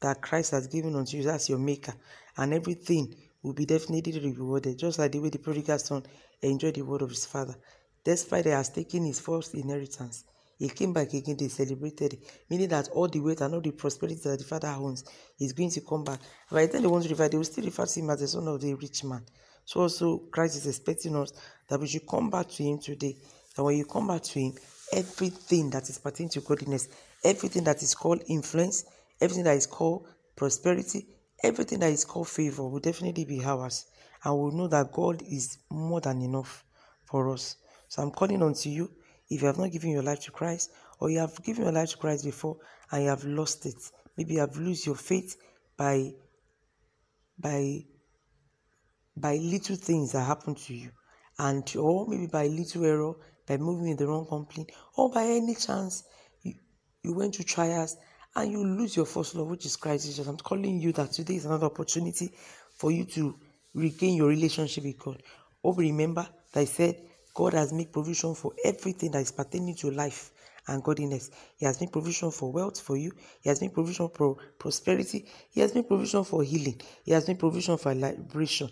that 0.00 0.20
Christ 0.22 0.50
has 0.52 0.66
given 0.66 0.96
unto 0.96 1.16
you. 1.16 1.28
as 1.28 1.48
your 1.48 1.58
maker. 1.58 1.94
And 2.36 2.52
everything 2.54 3.14
will 3.42 3.52
be 3.52 3.66
definitely 3.66 4.18
rewarded. 4.18 4.78
Just 4.78 4.98
like 4.98 5.12
the 5.12 5.20
way 5.20 5.28
the 5.30 5.38
prodigal 5.38 5.78
son 5.78 6.04
enjoyed 6.40 6.74
the 6.74 6.82
word 6.82 7.02
of 7.02 7.10
his 7.10 7.26
father. 7.26 7.56
Despite 8.04 8.46
he 8.46 8.50
has 8.50 8.70
taken 8.70 9.04
his 9.04 9.20
first 9.20 9.54
inheritance, 9.54 10.24
he 10.62 10.68
came 10.68 10.92
back 10.92 11.12
again, 11.12 11.36
they 11.36 11.48
celebrated 11.48 12.18
meaning 12.48 12.68
that 12.68 12.88
all 12.90 13.08
the 13.08 13.18
wealth 13.18 13.40
and 13.40 13.52
all 13.52 13.60
the 13.60 13.72
prosperity 13.72 14.20
that 14.22 14.38
the 14.38 14.44
father 14.44 14.68
owns 14.68 15.02
is 15.40 15.52
going 15.52 15.70
to 15.70 15.80
come 15.80 16.04
back. 16.04 16.20
By 16.52 16.66
the 16.66 16.78
they 16.78 16.86
want 16.86 17.02
to 17.02 17.10
refer, 17.10 17.28
they 17.28 17.36
will 17.36 17.42
still 17.42 17.64
refer 17.64 17.84
to 17.84 17.98
him 17.98 18.10
as 18.10 18.20
the 18.20 18.28
son 18.28 18.46
of 18.46 18.60
the 18.60 18.72
rich 18.74 19.02
man. 19.02 19.24
So 19.64 19.80
also 19.80 20.18
Christ 20.30 20.58
is 20.58 20.68
expecting 20.68 21.16
us 21.16 21.32
that 21.68 21.80
we 21.80 21.88
should 21.88 22.06
come 22.06 22.30
back 22.30 22.48
to 22.50 22.62
him 22.62 22.78
today. 22.78 23.16
And 23.56 23.66
when 23.66 23.76
you 23.76 23.84
come 23.84 24.06
back 24.06 24.22
to 24.22 24.38
him, 24.38 24.52
everything 24.92 25.68
that 25.70 25.88
is 25.88 25.98
pertaining 25.98 26.30
to 26.30 26.40
godliness, 26.42 26.88
everything 27.24 27.64
that 27.64 27.82
is 27.82 27.96
called 27.96 28.22
influence, 28.28 28.84
everything 29.20 29.42
that 29.42 29.56
is 29.56 29.66
called 29.66 30.06
prosperity, 30.36 31.08
everything 31.42 31.80
that 31.80 31.90
is 31.90 32.04
called 32.04 32.28
favor 32.28 32.62
will 32.68 32.78
definitely 32.78 33.24
be 33.24 33.42
ours. 33.44 33.86
And 34.22 34.38
we'll 34.38 34.52
know 34.52 34.68
that 34.68 34.92
God 34.92 35.22
is 35.22 35.58
more 35.68 36.00
than 36.00 36.22
enough 36.22 36.64
for 37.04 37.32
us. 37.32 37.56
So 37.88 38.00
I'm 38.00 38.12
calling 38.12 38.44
on 38.44 38.54
to 38.54 38.68
you 38.68 38.92
if 39.32 39.40
you 39.40 39.46
have 39.46 39.58
not 39.58 39.72
given 39.72 39.90
your 39.90 40.02
life 40.02 40.20
to 40.20 40.30
Christ, 40.30 40.70
or 41.00 41.10
you 41.10 41.18
have 41.18 41.42
given 41.42 41.64
your 41.64 41.72
life 41.72 41.90
to 41.90 41.96
Christ 41.96 42.24
before 42.24 42.58
and 42.90 43.04
you 43.04 43.08
have 43.08 43.24
lost 43.24 43.66
it, 43.66 43.90
maybe 44.16 44.34
you 44.34 44.40
have 44.40 44.56
lost 44.56 44.86
your 44.86 44.94
faith 44.94 45.36
by 45.76 46.12
by 47.38 47.84
by 49.16 49.36
little 49.36 49.76
things 49.76 50.12
that 50.12 50.24
happen 50.24 50.54
to 50.54 50.74
you, 50.74 50.90
and 51.38 51.74
or 51.76 52.06
maybe 52.06 52.26
by 52.26 52.46
little 52.46 52.84
error, 52.84 53.14
by 53.46 53.56
moving 53.56 53.88
in 53.88 53.96
the 53.96 54.06
wrong 54.06 54.26
company, 54.26 54.66
or 54.96 55.10
by 55.10 55.24
any 55.24 55.54
chance 55.54 56.04
you, 56.42 56.54
you 57.02 57.14
went 57.14 57.34
to 57.34 57.44
trials 57.44 57.96
and 58.34 58.52
you 58.52 58.64
lose 58.64 58.96
your 58.96 59.06
first 59.06 59.34
love, 59.34 59.48
which 59.48 59.66
is 59.66 59.76
Christ 59.76 60.06
Jesus. 60.06 60.26
I'm 60.26 60.36
calling 60.36 60.80
you 60.80 60.92
that 60.92 61.12
today 61.12 61.36
is 61.36 61.44
another 61.44 61.66
opportunity 61.66 62.32
for 62.76 62.90
you 62.90 63.04
to 63.06 63.34
regain 63.74 64.16
your 64.16 64.28
relationship 64.28 64.84
with 64.84 64.98
God. 64.98 65.22
Oh, 65.64 65.72
remember 65.74 66.26
that 66.52 66.60
I 66.60 66.64
said 66.64 66.96
God 67.34 67.54
has 67.54 67.72
made 67.72 67.92
provision 67.92 68.34
for 68.34 68.52
everything 68.64 69.12
that 69.12 69.22
is 69.22 69.32
pertaining 69.32 69.74
to 69.76 69.90
life 69.90 70.30
and 70.68 70.82
godliness. 70.82 71.30
He 71.56 71.66
has 71.66 71.80
made 71.80 71.92
provision 71.92 72.30
for 72.30 72.52
wealth 72.52 72.80
for 72.80 72.96
you. 72.96 73.12
He 73.40 73.48
has 73.48 73.60
made 73.60 73.74
provision 73.74 74.08
for 74.08 74.36
prosperity. 74.58 75.26
He 75.50 75.60
has 75.60 75.74
made 75.74 75.88
provision 75.88 76.24
for 76.24 76.42
healing. 76.42 76.80
He 77.04 77.12
has 77.12 77.26
made 77.26 77.38
provision 77.38 77.78
for 77.78 77.94
liberation. 77.94 78.70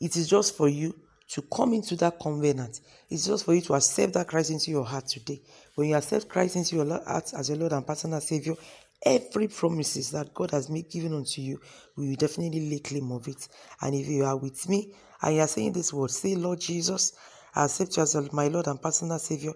It 0.00 0.16
is 0.16 0.28
just 0.28 0.56
for 0.56 0.68
you 0.68 0.94
to 1.28 1.42
come 1.42 1.72
into 1.72 1.94
that 1.96 2.18
covenant. 2.18 2.80
It's 3.08 3.26
just 3.26 3.44
for 3.44 3.54
you 3.54 3.60
to 3.62 3.74
accept 3.74 4.14
that 4.14 4.26
Christ 4.26 4.50
into 4.50 4.70
your 4.70 4.84
heart 4.84 5.06
today. 5.06 5.40
When 5.76 5.88
you 5.88 5.94
accept 5.96 6.28
Christ 6.28 6.56
into 6.56 6.76
your 6.76 6.86
heart 7.04 7.32
as 7.32 7.48
your 7.48 7.58
Lord 7.58 7.72
and 7.72 7.86
personal 7.86 8.20
Savior, 8.20 8.54
every 9.06 9.46
promises 9.48 10.10
that 10.10 10.34
God 10.34 10.50
has 10.50 10.68
made 10.68 10.90
given 10.90 11.14
unto 11.14 11.40
you, 11.40 11.60
we 11.96 12.08
will 12.08 12.16
definitely 12.16 12.68
lay 12.68 12.80
claim 12.80 13.12
of 13.12 13.28
it. 13.28 13.48
And 13.80 13.94
if 13.94 14.08
you 14.08 14.24
are 14.24 14.36
with 14.36 14.68
me 14.68 14.92
and 15.22 15.36
you 15.36 15.40
are 15.40 15.48
saying 15.48 15.72
this 15.72 15.92
word, 15.92 16.10
say, 16.10 16.34
Lord 16.34 16.60
Jesus, 16.60 17.12
I 17.54 17.64
accept 17.64 17.96
you 17.96 18.02
as 18.02 18.32
my 18.32 18.48
Lord 18.48 18.66
and 18.66 18.80
personal 18.80 19.18
Savior. 19.18 19.52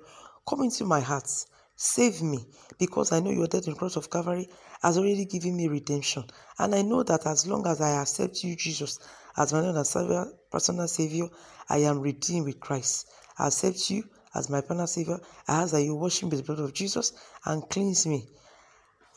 Come 0.46 0.62
into 0.62 0.84
my 0.84 1.00
heart. 1.00 1.28
Save 1.76 2.22
me 2.22 2.38
because 2.78 3.10
I 3.12 3.20
know 3.20 3.30
your 3.30 3.48
death 3.48 3.64
the 3.64 3.74
cross 3.74 3.96
of 3.96 4.10
Calvary 4.10 4.48
has 4.82 4.96
already 4.96 5.24
given 5.24 5.56
me 5.56 5.66
redemption. 5.66 6.24
And 6.58 6.74
I 6.74 6.82
know 6.82 7.02
that 7.02 7.26
as 7.26 7.46
long 7.46 7.66
as 7.66 7.80
I 7.80 8.00
accept 8.00 8.44
you, 8.44 8.54
Jesus, 8.54 8.98
as 9.36 9.52
my 9.52 9.60
Lord 9.60 9.76
and 9.76 9.86
Savior, 9.86 10.26
personal 10.50 10.86
Savior, 10.86 11.28
I 11.68 11.78
am 11.78 12.00
redeemed 12.00 12.46
with 12.46 12.60
Christ. 12.60 13.08
I 13.38 13.48
accept 13.48 13.90
you 13.90 14.04
as 14.34 14.48
my 14.48 14.60
personal 14.60 14.86
Savior. 14.86 15.18
I 15.48 15.62
ask 15.62 15.72
that 15.72 15.82
you 15.82 15.94
wash 15.96 16.22
me 16.22 16.28
with 16.28 16.40
the 16.40 16.44
blood 16.44 16.64
of 16.64 16.74
Jesus 16.74 17.12
and 17.44 17.68
cleanse 17.68 18.06
me. 18.06 18.28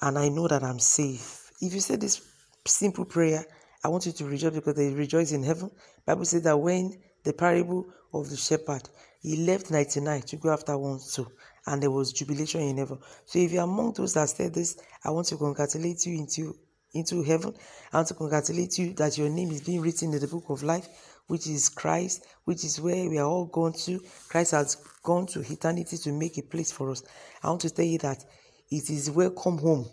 And 0.02 0.18
I 0.18 0.30
know 0.30 0.48
that 0.48 0.64
I'm 0.64 0.80
safe. 0.80 1.52
If 1.62 1.74
you 1.74 1.80
say 1.80 1.96
this 1.96 2.22
simple 2.66 3.06
prayer, 3.06 3.46
I 3.84 3.90
want 3.90 4.06
you 4.06 4.12
to 4.14 4.26
rejoice 4.26 4.54
because 4.54 4.76
they 4.76 4.94
rejoice 4.94 5.32
in 5.32 5.44
heaven. 5.44 5.72
Bible 6.06 6.26
says 6.26 6.44
that 6.44 6.58
when 6.58 6.98
the 7.28 7.34
parable 7.34 7.86
of 8.14 8.30
the 8.30 8.38
shepherd. 8.38 8.88
He 9.22 9.36
left 9.46 9.70
99 9.70 10.22
to 10.22 10.38
go 10.38 10.54
after 10.54 10.78
one 10.78 11.00
soul, 11.00 11.28
and 11.66 11.84
there 11.84 11.92
was 11.92 12.14
jubilation 12.14 12.62
in 12.62 12.78
heaven. 12.78 13.00
So 13.26 13.40
if 13.40 13.52
you're 13.52 13.64
among 13.64 13.94
those 13.94 14.14
that 14.14 14.30
said 14.30 14.54
this, 14.54 14.78
I 15.04 15.10
want 15.10 15.28
to 15.28 15.38
congratulate 15.38 16.06
you 16.06 16.18
into 16.18 16.56
into 16.94 17.22
heaven. 17.24 17.54
I 17.92 17.98
want 17.98 18.08
to 18.08 18.14
congratulate 18.14 18.78
you 18.80 18.94
that 18.94 19.18
your 19.18 19.28
name 19.28 19.52
is 19.52 19.60
being 19.60 19.82
written 19.82 20.14
in 20.14 20.22
the 20.22 20.28
book 20.28 20.46
of 20.48 20.64
life, 20.64 20.88
which 21.28 21.48
is 21.48 21.68
Christ, 21.68 22.26
which 22.46 22.64
is 22.64 22.80
where 22.80 23.10
we 23.10 23.18
are 23.18 23.28
all 23.28 23.46
going 23.46 23.74
to. 23.74 24.00
Christ 24.30 24.52
has 24.52 24.76
gone 25.04 25.28
to 25.28 25.42
eternity 25.42 25.98
to 25.98 26.12
make 26.14 26.38
a 26.38 26.44
place 26.44 26.72
for 26.72 26.90
us. 26.92 27.04
I 27.44 27.50
want 27.50 27.62
to 27.62 27.70
tell 27.70 27.86
you 27.86 27.98
that 28.00 28.24
it 28.72 28.90
is 28.90 29.12
welcome 29.12 29.58
home. 29.58 29.86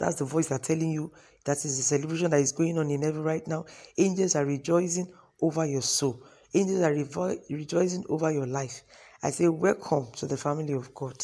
That's 0.00 0.16
the 0.16 0.24
voice 0.24 0.48
that's 0.48 0.66
telling 0.66 0.90
you 0.90 1.12
that 1.44 1.64
is 1.64 1.76
the 1.76 1.84
celebration 1.84 2.30
that 2.32 2.40
is 2.40 2.50
going 2.50 2.78
on 2.78 2.90
in 2.90 3.02
heaven 3.02 3.22
right 3.22 3.46
now. 3.46 3.66
Angels 3.96 4.34
are 4.34 4.44
rejoicing 4.44 5.06
over 5.40 5.64
your 5.64 5.82
soul. 5.82 6.20
Angels 6.54 6.82
are 6.82 6.92
revo- 6.94 7.40
rejoicing 7.50 8.04
over 8.08 8.30
your 8.32 8.46
life. 8.46 8.82
I 9.22 9.30
say, 9.30 9.48
Welcome 9.48 10.08
to 10.16 10.26
the 10.26 10.36
family 10.36 10.72
of 10.74 10.94
God. 10.94 11.14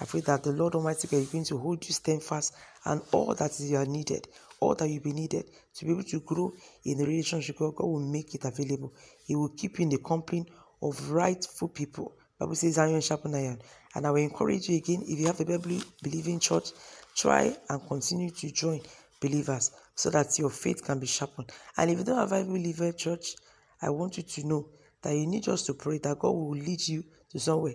I 0.00 0.04
pray 0.06 0.20
that 0.22 0.42
the 0.44 0.52
Lord 0.52 0.74
Almighty 0.74 1.08
God 1.08 1.18
is 1.18 1.30
going 1.30 1.44
to 1.44 1.58
hold 1.58 1.86
you 1.86 1.94
steadfast 1.94 2.54
and 2.84 3.00
all 3.12 3.34
that 3.36 3.58
you 3.60 3.76
are 3.76 3.86
needed, 3.86 4.28
all 4.60 4.74
that 4.76 4.88
you 4.88 5.00
be 5.00 5.12
needed 5.12 5.44
to 5.76 5.84
be 5.84 5.92
able 5.92 6.04
to 6.04 6.20
grow 6.20 6.52
in 6.84 6.98
the 6.98 7.06
relationship. 7.06 7.58
God, 7.58 7.76
God 7.76 7.86
will 7.86 8.00
make 8.00 8.34
it 8.34 8.44
available. 8.44 8.92
He 9.24 9.36
will 9.36 9.50
keep 9.50 9.78
you 9.78 9.84
in 9.84 9.90
the 9.90 9.98
company 9.98 10.46
of 10.82 11.10
rightful 11.10 11.68
people. 11.68 12.14
Bible 12.38 12.56
says 12.56 12.78
iron 12.78 13.00
sharpen 13.00 13.34
iron. 13.34 13.60
And 13.94 14.06
I 14.06 14.10
will 14.10 14.22
encourage 14.22 14.68
you 14.68 14.76
again, 14.76 15.02
if 15.06 15.18
you 15.18 15.26
have 15.26 15.40
a 15.40 15.44
Bible 15.44 15.80
believing 16.02 16.40
church, 16.40 16.70
try 17.16 17.56
and 17.68 17.88
continue 17.88 18.30
to 18.30 18.50
join 18.50 18.80
believers 19.20 19.70
so 19.94 20.10
that 20.10 20.38
your 20.38 20.50
faith 20.50 20.84
can 20.84 20.98
be 20.98 21.06
sharpened. 21.06 21.50
And 21.76 21.90
if 21.90 21.98
you 21.98 22.04
don't 22.04 22.18
have 22.18 22.32
a 22.32 22.40
Bible 22.42 22.54
believer 22.54 22.92
church, 22.92 23.36
I 23.84 23.90
want 23.90 24.16
you 24.16 24.22
to 24.22 24.46
know 24.46 24.68
that 25.02 25.14
you 25.14 25.26
need 25.26 25.42
just 25.42 25.66
to 25.66 25.74
pray 25.74 25.98
that 25.98 26.18
God 26.18 26.30
will 26.30 26.56
lead 26.56 26.88
you 26.88 27.04
to 27.30 27.38
somewhere. 27.38 27.74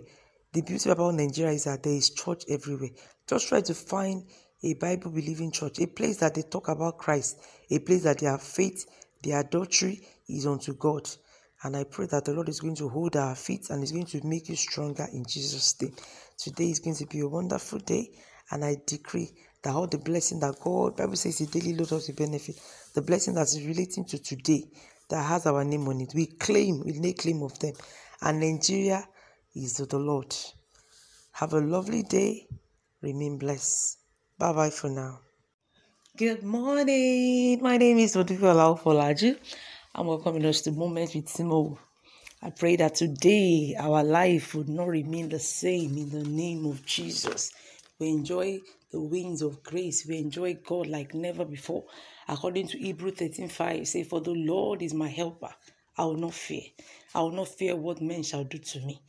The 0.52 0.62
beauty 0.62 0.90
about 0.90 1.14
Nigeria 1.14 1.52
is 1.52 1.64
that 1.64 1.84
there 1.84 1.92
is 1.92 2.10
church 2.10 2.42
everywhere. 2.48 2.90
Just 3.28 3.48
try 3.48 3.60
to 3.60 3.74
find 3.74 4.24
a 4.64 4.74
Bible 4.74 5.12
believing 5.12 5.52
church, 5.52 5.78
a 5.78 5.86
place 5.86 6.16
that 6.18 6.34
they 6.34 6.42
talk 6.42 6.66
about 6.68 6.98
Christ, 6.98 7.38
a 7.70 7.78
place 7.78 8.02
that 8.02 8.18
their 8.18 8.36
faith, 8.38 8.84
their 9.22 9.40
adultery 9.40 10.00
is 10.28 10.46
unto 10.46 10.74
God. 10.74 11.08
And 11.62 11.76
I 11.76 11.84
pray 11.84 12.06
that 12.06 12.24
the 12.24 12.32
Lord 12.32 12.48
is 12.48 12.58
going 12.58 12.74
to 12.76 12.88
hold 12.88 13.16
our 13.16 13.36
feet 13.36 13.70
and 13.70 13.82
is 13.84 13.92
going 13.92 14.06
to 14.06 14.26
make 14.26 14.48
you 14.48 14.56
stronger 14.56 15.06
in 15.12 15.24
Jesus' 15.24 15.80
name. 15.80 15.94
Today 16.36 16.70
is 16.70 16.80
going 16.80 16.96
to 16.96 17.06
be 17.06 17.20
a 17.20 17.28
wonderful 17.28 17.78
day, 17.78 18.10
and 18.50 18.64
I 18.64 18.78
decree 18.86 19.30
that 19.62 19.74
all 19.74 19.86
the 19.86 19.98
blessing 19.98 20.40
that 20.40 20.58
God, 20.58 20.96
Bible 20.96 21.16
says, 21.16 21.38
He 21.38 21.46
daily 21.46 21.74
loads 21.74 21.92
of 21.92 22.06
the 22.06 22.12
benefit, 22.14 22.56
the 22.94 23.02
blessing 23.02 23.34
that 23.34 23.42
is 23.42 23.62
relating 23.64 24.06
to 24.06 24.18
today, 24.18 24.64
that 25.10 25.22
has 25.22 25.46
our 25.46 25.64
name 25.64 25.86
on 25.88 26.00
it. 26.00 26.12
We 26.14 26.26
claim, 26.26 26.82
we 26.84 26.98
lay 26.98 27.12
claim 27.12 27.42
of 27.42 27.58
them. 27.58 27.74
And 28.22 28.40
Nigeria 28.40 29.06
is 29.54 29.74
the 29.74 29.98
Lord. 29.98 30.34
Have 31.32 31.52
a 31.52 31.60
lovely 31.60 32.02
day. 32.02 32.46
Remain 33.02 33.38
blessed. 33.38 33.98
Bye 34.38 34.52
bye 34.52 34.70
for 34.70 34.88
now. 34.88 35.20
Good 36.16 36.42
morning. 36.42 37.62
My 37.62 37.76
name 37.76 37.98
is 37.98 38.14
Odifola 38.16 38.78
Folaju. 38.80 39.38
I'm 39.94 40.06
welcoming 40.06 40.44
us 40.44 40.60
to 40.62 40.70
Moments 40.72 41.14
with 41.14 41.26
Timo. 41.26 41.78
I 42.42 42.50
pray 42.50 42.76
that 42.76 42.94
today 42.94 43.74
our 43.78 44.02
life 44.04 44.54
would 44.54 44.68
not 44.68 44.88
remain 44.88 45.28
the 45.28 45.38
same 45.38 45.96
in 45.96 46.10
the 46.10 46.24
name 46.28 46.66
of 46.66 46.84
Jesus. 46.86 47.50
We 47.98 48.08
enjoy 48.08 48.60
the 48.90 49.00
winds 49.00 49.42
of 49.42 49.62
grace. 49.62 50.06
We 50.06 50.18
enjoy 50.18 50.54
God 50.54 50.86
like 50.86 51.14
never 51.14 51.44
before. 51.44 51.84
According 52.28 52.68
to 52.68 52.78
Hebrew 52.78 53.10
13 53.12 53.48
5, 53.48 53.88
say, 53.88 54.04
For 54.04 54.20
the 54.20 54.32
Lord 54.32 54.82
is 54.82 54.94
my 54.94 55.08
helper. 55.08 55.50
I 55.96 56.04
will 56.04 56.16
not 56.16 56.34
fear. 56.34 56.62
I 57.14 57.20
will 57.20 57.32
not 57.32 57.48
fear 57.48 57.76
what 57.76 58.00
men 58.00 58.22
shall 58.22 58.44
do 58.44 58.58
to 58.58 58.80
me. 58.80 59.02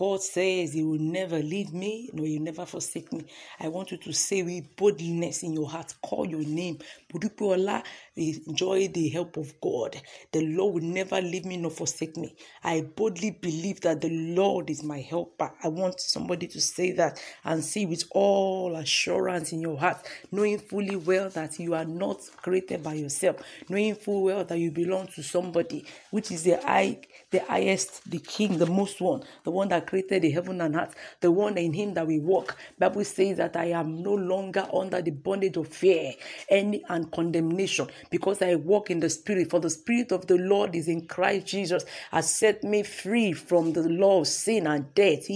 God 0.00 0.22
says 0.22 0.72
He 0.72 0.82
will 0.82 0.98
never 0.98 1.40
leave 1.40 1.74
me, 1.74 2.08
no, 2.14 2.24
He 2.24 2.38
will 2.38 2.44
never 2.46 2.64
forsake 2.64 3.12
me. 3.12 3.26
I 3.60 3.68
want 3.68 3.90
you 3.90 3.98
to 3.98 4.14
say 4.14 4.42
with 4.42 4.74
boldness 4.74 5.42
in 5.42 5.52
your 5.52 5.68
heart, 5.68 5.92
call 6.00 6.26
your 6.26 6.40
name. 6.40 6.78
Budupuola, 7.12 7.82
enjoy 8.16 8.88
the 8.88 9.10
help 9.10 9.36
of 9.36 9.60
God. 9.60 10.00
The 10.32 10.40
Lord 10.46 10.76
will 10.76 10.90
never 10.90 11.20
leave 11.20 11.44
me 11.44 11.58
nor 11.58 11.70
forsake 11.70 12.16
me. 12.16 12.34
I 12.64 12.80
boldly 12.80 13.32
believe 13.32 13.82
that 13.82 14.00
the 14.00 14.08
Lord 14.08 14.70
is 14.70 14.82
my 14.82 15.00
helper. 15.00 15.52
I 15.62 15.68
want 15.68 16.00
somebody 16.00 16.46
to 16.46 16.62
say 16.62 16.92
that 16.92 17.20
and 17.44 17.62
say 17.62 17.84
with 17.84 18.04
all 18.12 18.76
assurance 18.76 19.52
in 19.52 19.60
your 19.60 19.78
heart, 19.78 19.98
knowing 20.32 20.60
fully 20.60 20.96
well 20.96 21.28
that 21.30 21.58
you 21.58 21.74
are 21.74 21.84
not 21.84 22.20
created 22.38 22.82
by 22.82 22.94
yourself, 22.94 23.36
knowing 23.68 23.96
full 23.96 24.22
well 24.22 24.44
that 24.44 24.58
you 24.58 24.70
belong 24.70 25.08
to 25.08 25.22
somebody, 25.22 25.84
which 26.10 26.30
is 26.30 26.44
the 26.44 26.56
high, 26.62 26.98
the 27.30 27.40
highest, 27.40 28.10
the 28.10 28.18
King, 28.18 28.56
the 28.56 28.66
most 28.66 29.00
one, 29.02 29.22
the 29.44 29.50
one 29.50 29.68
that 29.68 29.86
created 29.90 30.22
the 30.22 30.30
heaven 30.30 30.60
and 30.60 30.76
earth, 30.76 30.94
the 31.20 31.30
one 31.30 31.58
in 31.58 31.72
him 31.72 31.94
that 31.94 32.06
we 32.06 32.20
walk. 32.20 32.56
Bible 32.78 33.04
says 33.04 33.38
that 33.38 33.56
I 33.56 33.66
am 33.66 34.02
no 34.02 34.14
longer 34.14 34.66
under 34.72 35.02
the 35.02 35.10
bondage 35.10 35.56
of 35.56 35.68
fear, 35.68 36.12
any 36.48 36.84
and 36.88 37.10
condemnation, 37.10 37.88
because 38.10 38.40
I 38.40 38.54
walk 38.54 38.90
in 38.90 39.00
the 39.00 39.10
spirit. 39.10 39.50
For 39.50 39.60
the 39.60 39.70
spirit 39.70 40.12
of 40.12 40.26
the 40.28 40.36
Lord 40.36 40.76
is 40.76 40.88
in 40.88 41.06
Christ 41.06 41.46
Jesus, 41.48 41.84
has 42.12 42.32
set 42.32 42.62
me 42.62 42.84
free 42.84 43.32
from 43.32 43.72
the 43.72 43.82
law 43.82 44.20
of 44.20 44.28
sin 44.28 44.66
and 44.68 44.94
death. 44.94 45.26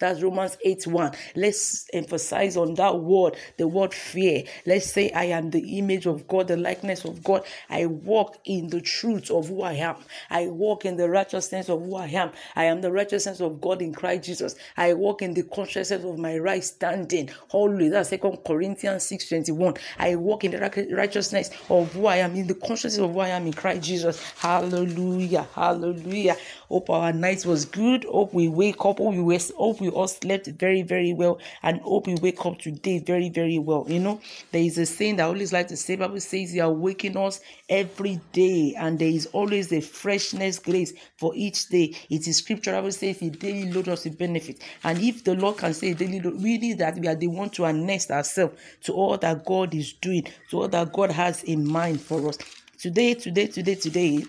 That's 0.00 0.22
Romans 0.22 0.56
8 0.64 0.86
1. 0.86 1.12
Let's 1.36 1.86
emphasize 1.92 2.56
on 2.56 2.74
that 2.74 2.98
word, 2.98 3.36
the 3.58 3.68
word 3.68 3.92
fear. 3.92 4.44
Let's 4.64 4.90
say 4.90 5.10
I 5.10 5.24
am 5.24 5.50
the 5.50 5.78
image 5.78 6.06
of 6.06 6.26
God, 6.26 6.48
the 6.48 6.56
likeness 6.56 7.04
of 7.04 7.22
God. 7.22 7.44
I 7.68 7.86
walk 7.86 8.38
in 8.44 8.68
the 8.68 8.80
truth 8.80 9.30
of 9.30 9.48
who 9.48 9.62
I 9.62 9.74
am. 9.74 9.96
I 10.30 10.46
walk 10.46 10.84
in 10.84 10.96
the 10.96 11.08
righteousness 11.08 11.68
of 11.68 11.82
who 11.82 11.96
I 11.96 12.06
am. 12.06 12.30
I 12.54 12.64
am 12.64 12.80
the 12.80 12.92
righteousness 12.92 13.40
of 13.40 13.60
God 13.60 13.82
in 13.82 13.92
Christ 13.94 14.24
Jesus. 14.24 14.56
I 14.76 14.92
walk 14.94 15.22
in 15.22 15.34
the 15.34 15.42
consciousness 15.42 16.04
of 16.04 16.18
my 16.18 16.38
right 16.38 16.62
standing. 16.62 17.30
Holy, 17.48 17.88
that's 17.88 18.10
Second 18.10 18.38
Corinthians 18.44 19.04
6 19.04 19.28
21. 19.28 19.74
I 19.98 20.16
walk 20.16 20.44
in 20.44 20.52
the 20.52 20.86
righteousness 20.92 21.50
of 21.68 21.92
who 21.92 22.06
I 22.06 22.16
am, 22.16 22.34
in 22.36 22.46
the 22.46 22.54
consciousness 22.54 22.98
of 22.98 23.12
who 23.12 23.20
I 23.20 23.28
am 23.28 23.46
in 23.46 23.52
Christ 23.52 23.82
Jesus. 23.82 24.32
Hallelujah. 24.38 25.46
Hallelujah. 25.54 26.36
Hope 26.68 26.90
our 26.90 27.12
night 27.12 27.46
was 27.46 27.64
good. 27.64 28.04
Hope 28.04 28.34
we 28.34 28.48
wake 28.48 28.84
up. 28.84 28.98
Hope 28.98 29.14
we, 29.14 29.38
hope 29.56 29.80
we 29.80 29.88
all 29.88 30.08
slept 30.08 30.46
very, 30.46 30.82
very 30.82 31.12
well. 31.12 31.38
And 31.62 31.80
hope 31.80 32.06
we 32.06 32.16
wake 32.16 32.44
up 32.44 32.58
today 32.58 32.98
very, 32.98 33.28
very 33.28 33.58
well. 33.58 33.84
You 33.88 34.00
know, 34.00 34.20
there 34.52 34.62
is 34.62 34.78
a 34.78 34.86
saying 34.86 35.16
that 35.16 35.24
I 35.24 35.26
always 35.26 35.52
like 35.52 35.68
to 35.68 35.76
say, 35.76 35.96
Bible 35.96 36.20
says 36.20 36.54
you 36.54 36.62
are 36.62 36.72
waking 36.72 37.16
us 37.16 37.40
every 37.68 38.20
day, 38.32 38.74
and 38.78 38.98
there 38.98 39.08
is 39.08 39.26
always 39.26 39.72
a 39.72 39.80
freshness 39.80 40.58
grace 40.58 40.92
for 41.16 41.32
each 41.34 41.68
day. 41.68 41.94
It 42.10 42.26
is 42.26 42.38
scripture. 42.38 42.74
I 42.74 42.80
will 42.80 42.92
say 42.92 43.10
if 43.10 43.38
daily 43.38 43.70
load 43.70 43.88
us 43.88 44.04
with 44.04 44.18
benefit. 44.18 44.60
And 44.84 45.00
if 45.00 45.24
the 45.24 45.34
Lord 45.34 45.58
can 45.58 45.74
say 45.74 45.94
daily 45.94 46.20
load, 46.20 46.42
we 46.42 46.58
need 46.58 46.78
that 46.78 46.98
we 46.98 47.08
are 47.08 47.14
the 47.14 47.28
one 47.28 47.50
to 47.50 47.66
annex 47.66 48.10
ourselves 48.10 48.58
to 48.84 48.92
all 48.92 49.16
that 49.18 49.44
God 49.44 49.74
is 49.74 49.92
doing, 49.92 50.26
to 50.50 50.62
all 50.62 50.68
that 50.68 50.92
God 50.92 51.10
has 51.10 51.42
in 51.44 51.66
mind 51.66 52.00
for 52.00 52.28
us. 52.28 52.38
Today, 52.78 53.14
today, 53.14 53.46
today, 53.46 53.74
today, 53.74 54.24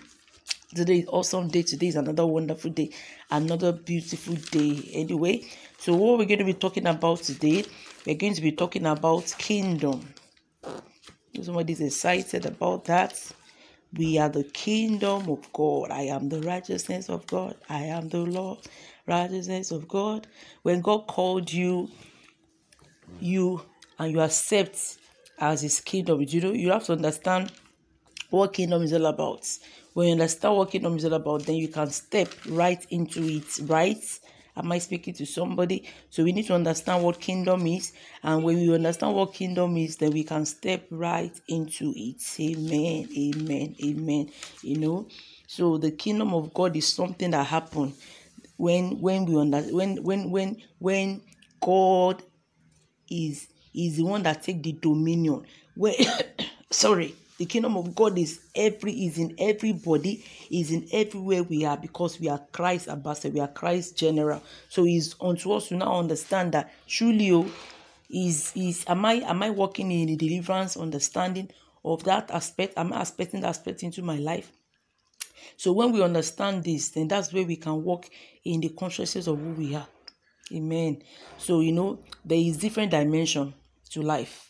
today 0.74 0.98
is 1.00 1.08
awesome 1.08 1.48
day. 1.48 1.62
Today 1.62 1.88
is 1.88 1.96
another 1.96 2.26
wonderful 2.26 2.70
day, 2.70 2.90
another 3.30 3.72
beautiful 3.72 4.34
day. 4.34 4.90
Anyway, 4.92 5.44
so 5.78 5.94
what 5.94 6.18
we're 6.18 6.26
going 6.26 6.38
to 6.38 6.44
be 6.44 6.54
talking 6.54 6.86
about 6.86 7.18
today, 7.18 7.64
we're 8.06 8.16
going 8.16 8.34
to 8.34 8.42
be 8.42 8.52
talking 8.52 8.86
about 8.86 9.34
kingdom. 9.38 10.14
Somebody's 11.40 11.80
excited 11.80 12.46
about 12.46 12.84
that. 12.86 13.20
We 13.94 14.18
are 14.18 14.28
the 14.28 14.44
kingdom 14.44 15.30
of 15.30 15.50
God. 15.52 15.90
I 15.90 16.02
am 16.02 16.28
the 16.28 16.42
righteousness 16.42 17.08
of 17.08 17.26
God. 17.26 17.56
I 17.68 17.84
am 17.84 18.08
the 18.08 18.18
Lord, 18.18 18.58
righteousness 19.06 19.70
of 19.70 19.88
God. 19.88 20.26
When 20.62 20.80
God 20.80 21.06
called 21.06 21.50
you, 21.50 21.88
you 23.20 23.62
and 23.98 24.12
you 24.12 24.20
accept 24.20 24.98
as 25.38 25.62
his 25.62 25.80
kingdom, 25.80 26.20
you 26.20 26.40
know, 26.40 26.52
you 26.52 26.70
have 26.72 26.84
to 26.84 26.92
understand 26.92 27.52
what 28.30 28.52
kingdom 28.52 28.82
is 28.82 28.92
all 28.92 29.06
about. 29.06 29.48
When 29.98 30.06
you 30.06 30.12
understand 30.12 30.54
what 30.54 30.70
kingdom 30.70 30.96
is 30.96 31.04
all 31.04 31.14
about, 31.14 31.44
then 31.44 31.56
you 31.56 31.66
can 31.66 31.90
step 31.90 32.28
right 32.50 32.86
into 32.88 33.20
it, 33.24 33.58
right? 33.64 33.98
Am 34.56 34.70
I 34.70 34.78
speaking 34.78 35.12
to 35.14 35.26
somebody? 35.26 35.88
So 36.08 36.22
we 36.22 36.30
need 36.30 36.46
to 36.46 36.54
understand 36.54 37.02
what 37.02 37.18
kingdom 37.18 37.66
is. 37.66 37.90
And 38.22 38.44
when 38.44 38.58
we 38.58 38.72
understand 38.72 39.16
what 39.16 39.34
kingdom 39.34 39.76
is, 39.76 39.96
then 39.96 40.12
we 40.12 40.22
can 40.22 40.46
step 40.46 40.86
right 40.92 41.32
into 41.48 41.92
it. 41.96 42.22
Amen. 42.38 43.08
Amen. 43.18 43.74
Amen. 43.84 44.30
You 44.62 44.78
know, 44.78 45.08
so 45.48 45.78
the 45.78 45.90
kingdom 45.90 46.32
of 46.32 46.54
God 46.54 46.76
is 46.76 46.86
something 46.86 47.32
that 47.32 47.48
happened 47.48 47.94
when 48.56 49.00
when 49.00 49.24
we 49.26 49.36
understand 49.36 49.74
when 49.74 50.04
when 50.04 50.30
when 50.30 50.62
when 50.78 51.22
God 51.60 52.22
is 53.10 53.48
is 53.74 53.96
the 53.96 54.04
one 54.04 54.22
that 54.22 54.44
take 54.44 54.62
the 54.62 54.74
dominion. 54.74 55.44
When 55.74 55.94
sorry 56.70 57.16
the 57.38 57.46
kingdom 57.46 57.76
of 57.76 57.94
God 57.94 58.18
is 58.18 58.40
every 58.54 58.92
is 58.92 59.16
in 59.16 59.34
everybody, 59.38 60.24
is 60.50 60.72
in 60.72 60.88
everywhere 60.92 61.44
we 61.44 61.64
are 61.64 61.76
because 61.76 62.18
we 62.20 62.28
are 62.28 62.40
Christ 62.52 62.88
ambassador, 62.88 63.32
we 63.32 63.40
are 63.40 63.48
Christ 63.48 63.96
general. 63.96 64.42
So 64.68 64.84
it's 64.84 65.14
unto 65.20 65.52
us 65.52 65.68
to 65.68 65.76
now 65.76 65.98
understand 65.98 66.52
that 66.52 66.72
truly 66.88 67.30
oh, 67.30 67.46
is 68.10 68.52
is 68.56 68.84
am 68.88 69.04
I 69.04 69.14
am 69.14 69.42
I 69.44 69.50
working 69.50 69.92
in 69.92 70.06
the 70.08 70.16
deliverance 70.16 70.76
understanding 70.76 71.48
of 71.84 72.02
that 72.04 72.30
aspect? 72.32 72.76
Am 72.76 72.92
I 72.92 73.02
aspecting 73.02 73.40
that 73.42 73.48
aspect 73.48 73.84
into 73.84 74.02
my 74.02 74.16
life? 74.16 74.50
So 75.56 75.72
when 75.72 75.92
we 75.92 76.02
understand 76.02 76.64
this, 76.64 76.90
then 76.90 77.06
that's 77.06 77.32
where 77.32 77.44
we 77.44 77.56
can 77.56 77.84
walk 77.84 78.10
in 78.44 78.60
the 78.60 78.70
consciousness 78.70 79.28
of 79.28 79.38
who 79.38 79.50
we 79.50 79.76
are. 79.76 79.86
Amen. 80.52 81.02
So 81.36 81.60
you 81.60 81.70
know 81.70 82.00
there 82.24 82.38
is 82.38 82.56
different 82.56 82.90
dimension 82.90 83.54
to 83.90 84.02
life 84.02 84.47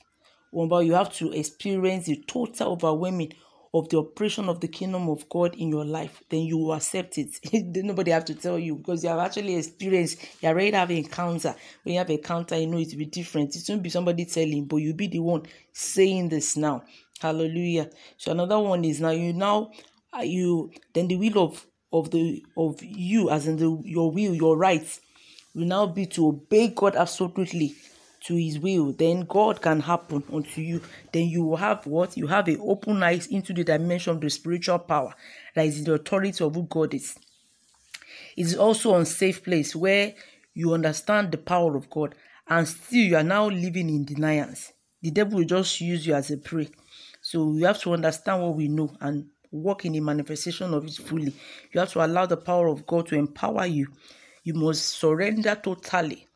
but 0.52 0.86
you 0.86 0.94
have 0.94 1.12
to 1.14 1.32
experience 1.32 2.06
the 2.06 2.16
total 2.26 2.72
overwhelming 2.72 3.32
of 3.74 3.88
the 3.90 3.98
operation 3.98 4.48
of 4.48 4.60
the 4.60 4.68
kingdom 4.68 5.08
of 5.08 5.28
God 5.28 5.54
in 5.56 5.68
your 5.68 5.84
life, 5.84 6.22
then 6.30 6.40
you 6.40 6.56
will 6.58 6.72
accept 6.72 7.18
it. 7.18 7.38
Nobody 7.84 8.10
have 8.10 8.24
to 8.26 8.34
tell 8.34 8.58
you 8.58 8.76
because 8.76 9.02
you 9.04 9.10
have 9.10 9.18
actually 9.18 9.56
experienced, 9.56 10.24
you 10.40 10.48
already 10.48 10.72
have 10.72 10.90
an 10.90 10.96
encounter. 10.96 11.54
When 11.82 11.94
you 11.94 11.98
have 11.98 12.08
an 12.08 12.16
encounter, 12.16 12.56
you 12.56 12.66
know 12.66 12.78
it 12.78 12.88
will 12.90 12.98
be 12.98 13.06
different. 13.06 13.54
It 13.54 13.64
won't 13.68 13.82
be 13.82 13.90
somebody 13.90 14.24
telling, 14.24 14.64
but 14.64 14.76
you'll 14.76 14.96
be 14.96 15.08
the 15.08 15.20
one 15.20 15.42
saying 15.72 16.30
this 16.30 16.56
now. 16.56 16.82
Hallelujah. 17.20 17.90
So 18.16 18.32
another 18.32 18.58
one 18.58 18.84
is 18.84 19.00
now 19.00 19.10
you 19.10 19.32
now 19.32 19.70
uh, 20.16 20.22
you 20.22 20.70
then 20.94 21.08
the 21.08 21.16
will 21.16 21.38
of 21.44 21.66
of 21.92 22.10
the 22.10 22.44
of 22.56 22.82
you 22.82 23.30
as 23.30 23.46
in 23.46 23.56
the 23.56 23.80
your 23.84 24.10
will, 24.10 24.34
your 24.34 24.56
rights 24.56 25.00
will 25.54 25.66
now 25.66 25.86
be 25.86 26.06
to 26.06 26.28
obey 26.28 26.68
God 26.68 26.96
absolutely 26.96 27.74
to 28.28 28.36
his 28.36 28.58
will, 28.58 28.92
then 28.92 29.22
God 29.22 29.62
can 29.62 29.80
happen 29.80 30.22
unto 30.30 30.60
you. 30.60 30.82
Then 31.12 31.28
you 31.28 31.44
will 31.44 31.56
have 31.56 31.86
what? 31.86 32.14
You 32.16 32.26
have 32.26 32.46
a 32.48 32.58
open 32.58 33.02
eyes 33.02 33.26
into 33.26 33.54
the 33.54 33.64
dimension 33.64 34.12
of 34.14 34.20
the 34.20 34.28
spiritual 34.28 34.80
power 34.80 35.14
that 35.54 35.64
is 35.64 35.82
the 35.82 35.94
authority 35.94 36.44
of 36.44 36.54
who 36.54 36.64
God 36.64 36.92
is. 36.92 37.16
It 38.36 38.46
is 38.46 38.54
also 38.54 38.94
a 38.94 39.06
safe 39.06 39.42
place 39.42 39.74
where 39.74 40.14
you 40.52 40.74
understand 40.74 41.32
the 41.32 41.38
power 41.38 41.74
of 41.74 41.88
God 41.88 42.14
and 42.46 42.68
still 42.68 43.00
you 43.00 43.16
are 43.16 43.22
now 43.22 43.48
living 43.48 43.88
in 43.88 44.04
deniance. 44.04 44.72
The 45.00 45.10
devil 45.10 45.38
will 45.38 45.46
just 45.46 45.80
use 45.80 46.06
you 46.06 46.12
as 46.14 46.30
a 46.30 46.36
prey. 46.36 46.68
So 47.22 47.54
you 47.54 47.64
have 47.64 47.80
to 47.80 47.94
understand 47.94 48.42
what 48.42 48.56
we 48.56 48.68
know 48.68 48.94
and 49.00 49.26
walk 49.50 49.86
in 49.86 49.92
the 49.92 50.00
manifestation 50.00 50.74
of 50.74 50.84
it 50.84 50.96
fully. 50.96 51.34
You 51.72 51.80
have 51.80 51.92
to 51.92 52.04
allow 52.04 52.26
the 52.26 52.36
power 52.36 52.68
of 52.68 52.86
God 52.86 53.06
to 53.08 53.16
empower 53.16 53.64
you. 53.64 53.88
You 54.44 54.52
must 54.52 54.84
surrender 54.84 55.54
totally 55.54 56.27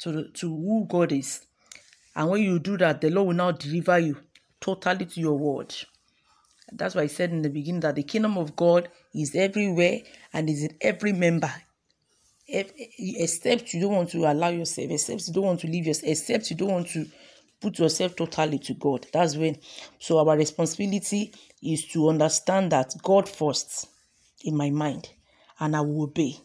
to, 0.00 0.28
to 0.28 0.48
who 0.48 0.86
God 0.88 1.12
is. 1.12 1.46
And 2.16 2.28
when 2.28 2.42
you 2.42 2.58
do 2.58 2.76
that, 2.78 3.00
the 3.00 3.10
Lord 3.10 3.28
will 3.28 3.34
now 3.34 3.52
deliver 3.52 3.98
you 3.98 4.16
totally 4.60 5.06
to 5.06 5.20
your 5.20 5.38
word. 5.38 5.74
That's 6.72 6.94
why 6.94 7.02
I 7.02 7.06
said 7.06 7.30
in 7.30 7.42
the 7.42 7.48
beginning 7.50 7.80
that 7.80 7.96
the 7.96 8.02
kingdom 8.02 8.38
of 8.38 8.54
God 8.54 8.88
is 9.14 9.34
everywhere 9.34 10.00
and 10.32 10.48
is 10.48 10.64
in 10.64 10.76
every 10.80 11.12
member. 11.12 11.52
If, 12.46 12.72
except 12.98 13.72
you 13.74 13.80
don't 13.80 13.94
want 13.94 14.10
to 14.10 14.30
allow 14.30 14.48
yourself, 14.48 14.90
except 14.90 15.28
you 15.28 15.34
don't 15.34 15.44
want 15.44 15.60
to 15.60 15.66
leave 15.68 15.86
yourself, 15.86 16.10
except 16.10 16.50
you 16.50 16.56
don't 16.56 16.72
want 16.72 16.88
to 16.88 17.06
put 17.60 17.78
yourself 17.78 18.16
totally 18.16 18.58
to 18.58 18.74
God. 18.74 19.06
That's 19.12 19.36
when. 19.36 19.58
So 19.98 20.18
our 20.18 20.36
responsibility 20.36 21.32
is 21.62 21.86
to 21.88 22.08
understand 22.08 22.72
that 22.72 22.94
God 23.02 23.28
first 23.28 23.88
in 24.42 24.56
my 24.56 24.70
mind, 24.70 25.10
and 25.60 25.76
I 25.76 25.80
will 25.80 26.04
obey. 26.04 26.36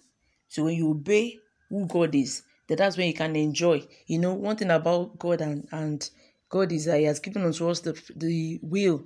So 0.49 0.65
when 0.65 0.75
you 0.75 0.91
obey 0.91 1.39
who 1.69 1.87
God 1.87 2.13
is, 2.13 2.43
that 2.67 2.77
that's 2.77 2.97
when 2.97 3.07
you 3.07 3.13
can 3.13 3.35
enjoy. 3.35 3.83
You 4.07 4.19
know, 4.19 4.33
one 4.33 4.55
thing 4.55 4.71
about 4.71 5.17
God 5.19 5.41
and 5.41 5.67
and 5.71 6.09
God 6.49 6.71
is 6.71 6.85
that 6.85 6.99
He 6.99 7.05
has 7.05 7.19
given 7.19 7.43
us 7.43 7.59
the 7.59 8.01
the 8.15 8.59
will 8.61 9.03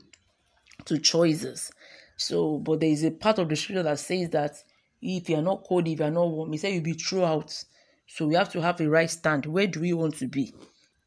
to 0.85 0.97
choices. 0.97 1.71
So, 2.17 2.57
but 2.57 2.79
there 2.79 2.89
is 2.89 3.03
a 3.03 3.11
part 3.11 3.39
of 3.39 3.49
the 3.49 3.55
scripture 3.55 3.83
that 3.83 3.99
says 3.99 4.29
that 4.31 4.55
if 5.01 5.29
you 5.29 5.37
are 5.37 5.41
not 5.41 5.63
cold, 5.67 5.87
if 5.87 5.99
you 5.99 6.05
are 6.05 6.11
not 6.11 6.29
warm, 6.29 6.51
He 6.51 6.57
said 6.57 6.73
you'll 6.73 6.83
be 6.83 6.93
throughout. 6.93 7.63
So 8.07 8.27
we 8.27 8.35
have 8.35 8.51
to 8.53 8.61
have 8.61 8.81
a 8.81 8.89
right 8.89 9.09
stand. 9.09 9.45
Where 9.45 9.67
do 9.67 9.79
we 9.81 9.93
want 9.93 10.17
to 10.17 10.27
be? 10.27 10.53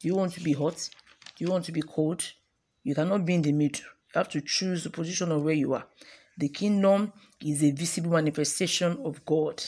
Do 0.00 0.08
you 0.08 0.14
want 0.14 0.32
to 0.34 0.40
be 0.40 0.52
hot? 0.52 0.88
Do 1.36 1.44
you 1.44 1.50
want 1.50 1.64
to 1.66 1.72
be 1.72 1.82
cold? 1.82 2.32
You 2.84 2.94
cannot 2.94 3.24
be 3.24 3.34
in 3.34 3.42
the 3.42 3.52
middle. 3.52 3.84
You 4.14 4.18
have 4.18 4.28
to 4.30 4.40
choose 4.40 4.84
the 4.84 4.90
position 4.90 5.32
of 5.32 5.42
where 5.42 5.54
you 5.54 5.74
are. 5.74 5.84
The 6.38 6.48
kingdom 6.48 7.12
is 7.40 7.62
a 7.62 7.70
visible 7.72 8.12
manifestation 8.12 8.98
of 9.04 9.24
God. 9.24 9.62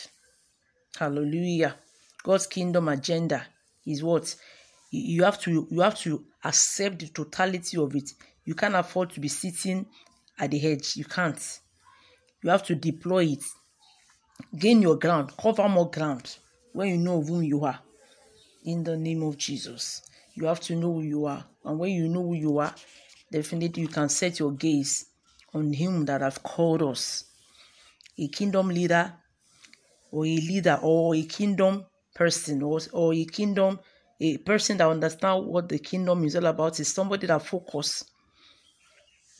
Hallelujah. 0.97 1.77
God's 2.25 2.47
kingdom 2.47 2.89
agenda 2.89 3.47
is 3.87 4.03
what 4.03 4.35
you 4.91 5.25
have 5.25 5.39
to 5.43 5.69
you 5.71 5.81
have 5.83 5.99
to 6.01 6.25
accept 6.43 7.01
the 7.01 7.09
totality 7.09 7.77
of 7.77 7.95
it. 7.95 8.11
You 8.47 8.55
can't 8.55 8.75
afford 8.75 9.11
to 9.11 9.21
be 9.21 9.29
sitting 9.29 9.87
at 10.39 10.51
the 10.51 10.67
edge. 10.67 10.97
You 10.97 11.05
can't. 11.05 11.61
You 12.43 12.51
have 12.51 12.63
to 12.65 12.75
deploy 12.75 13.25
it. 13.25 13.45
Gain 14.59 14.81
your 14.81 14.97
ground. 14.97 15.33
Cover 15.37 15.69
more 15.69 15.91
ground 15.91 16.39
when 16.73 16.89
you 16.89 16.97
know 16.97 17.23
who 17.23 17.43
you 17.43 17.63
are. 17.65 17.79
In 18.65 18.83
the 18.85 18.97
name 18.97 19.23
of 19.23 19.37
Jesus. 19.37 20.03
You 20.33 20.47
have 20.47 20.61
to 20.61 20.75
know 20.75 20.95
who 20.95 21.03
you 21.03 21.27
are. 21.27 21.45
And 21.63 21.79
when 21.79 21.93
you 21.93 22.09
know 22.09 22.23
who 22.23 22.35
you 22.35 22.59
are, 22.59 22.75
definitely 23.31 23.83
you 23.83 23.89
can 23.89 24.09
set 24.09 24.39
your 24.39 24.53
gaze 24.53 25.07
on 25.53 25.75
him 25.75 26.07
that 26.07 26.23
have 26.23 26.43
called 26.43 26.83
us. 26.83 27.25
A 28.19 28.29
kingdom 28.29 28.69
leader 28.69 29.13
or 30.11 30.25
a 30.25 30.37
leader 30.37 30.79
or 30.83 31.15
a 31.15 31.23
kingdom 31.23 31.85
person 32.15 32.63
or, 32.63 32.81
or 32.93 33.13
a 33.13 33.25
kingdom 33.25 33.79
a 34.21 34.39
person 34.39 34.77
that 34.77 34.89
understand 34.89 35.47
what 35.47 35.69
the 35.69 35.79
kingdom 35.79 36.25
is 36.25 36.37
all 36.37 36.47
about 36.47 36.79
is 36.79 36.89
somebody 36.89 37.27
that 37.27 37.45
focus 37.45 38.05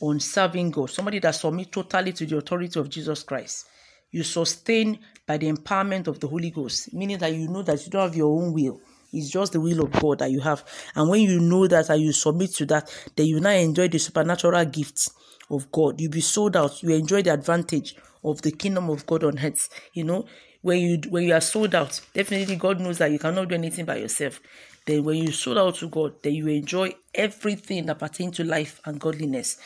on 0.01 0.19
serving 0.19 0.71
God, 0.71 0.89
somebody 0.89 1.19
that 1.19 1.31
submit 1.31 1.71
totally 1.71 2.11
to 2.13 2.25
the 2.25 2.37
authority 2.37 2.79
of 2.79 2.89
Jesus 2.89 3.23
Christ. 3.23 3.67
You 4.11 4.23
sustain 4.23 4.99
by 5.25 5.37
the 5.37 5.51
empowerment 5.51 6.07
of 6.07 6.19
the 6.19 6.27
Holy 6.27 6.51
Ghost, 6.51 6.93
meaning 6.93 7.17
that 7.19 7.33
you 7.33 7.47
know 7.47 7.63
that 7.63 7.83
you 7.85 7.91
don't 7.91 8.03
have 8.03 8.15
your 8.15 8.41
own 8.41 8.53
will. 8.53 8.81
It's 9.15 9.29
just 9.29 9.53
the 9.53 9.61
will 9.61 9.83
of 9.83 9.91
God 9.93 10.19
that 10.19 10.31
you 10.31 10.41
have. 10.41 10.63
And 10.95 11.09
when 11.09 11.21
you 11.21 11.39
know 11.39 11.67
that 11.67 11.89
and 11.89 12.01
you 12.01 12.11
submit 12.11 12.53
to 12.55 12.65
that, 12.67 12.93
then 13.15 13.27
you 13.27 13.39
now 13.39 13.51
enjoy 13.51 13.87
the 13.87 13.97
supernatural 13.97 14.65
gifts 14.65 15.09
of 15.49 15.71
God. 15.71 16.01
You 16.01 16.09
be 16.09 16.21
sold 16.21 16.55
out. 16.55 16.83
You 16.83 16.91
enjoy 16.95 17.21
the 17.21 17.33
advantage 17.33 17.95
of 18.23 18.41
the 18.41 18.51
kingdom 18.51 18.89
of 18.89 19.05
God 19.05 19.23
on 19.23 19.39
earth. 19.39 19.69
You 19.93 20.03
know, 20.03 20.25
when 20.61 20.79
you 20.79 21.01
when 21.09 21.23
you 21.23 21.33
are 21.33 21.41
sold 21.41 21.75
out, 21.75 22.01
definitely 22.13 22.55
God 22.55 22.79
knows 22.79 22.97
that 22.97 23.11
you 23.11 23.19
cannot 23.19 23.49
do 23.49 23.55
anything 23.55 23.85
by 23.85 23.97
yourself. 23.97 24.39
Then 24.85 25.03
when 25.03 25.17
you 25.17 25.31
sold 25.31 25.57
out 25.57 25.75
to 25.75 25.89
God, 25.89 26.15
then 26.21 26.33
you 26.33 26.47
enjoy 26.47 26.93
everything 27.13 27.85
that 27.87 27.99
pertains 27.99 28.37
to 28.37 28.43
life 28.43 28.81
and 28.85 28.99
godliness. 28.99 29.57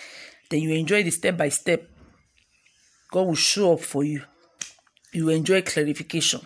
Then 0.49 0.61
you 0.61 0.73
enjoy 0.73 1.03
the 1.03 1.11
step 1.11 1.37
by 1.37 1.49
step. 1.49 1.89
God 3.11 3.27
will 3.27 3.35
show 3.35 3.73
up 3.73 3.81
for 3.81 4.03
you. 4.03 4.23
You 5.13 5.29
enjoy 5.29 5.61
clarification. 5.61 6.41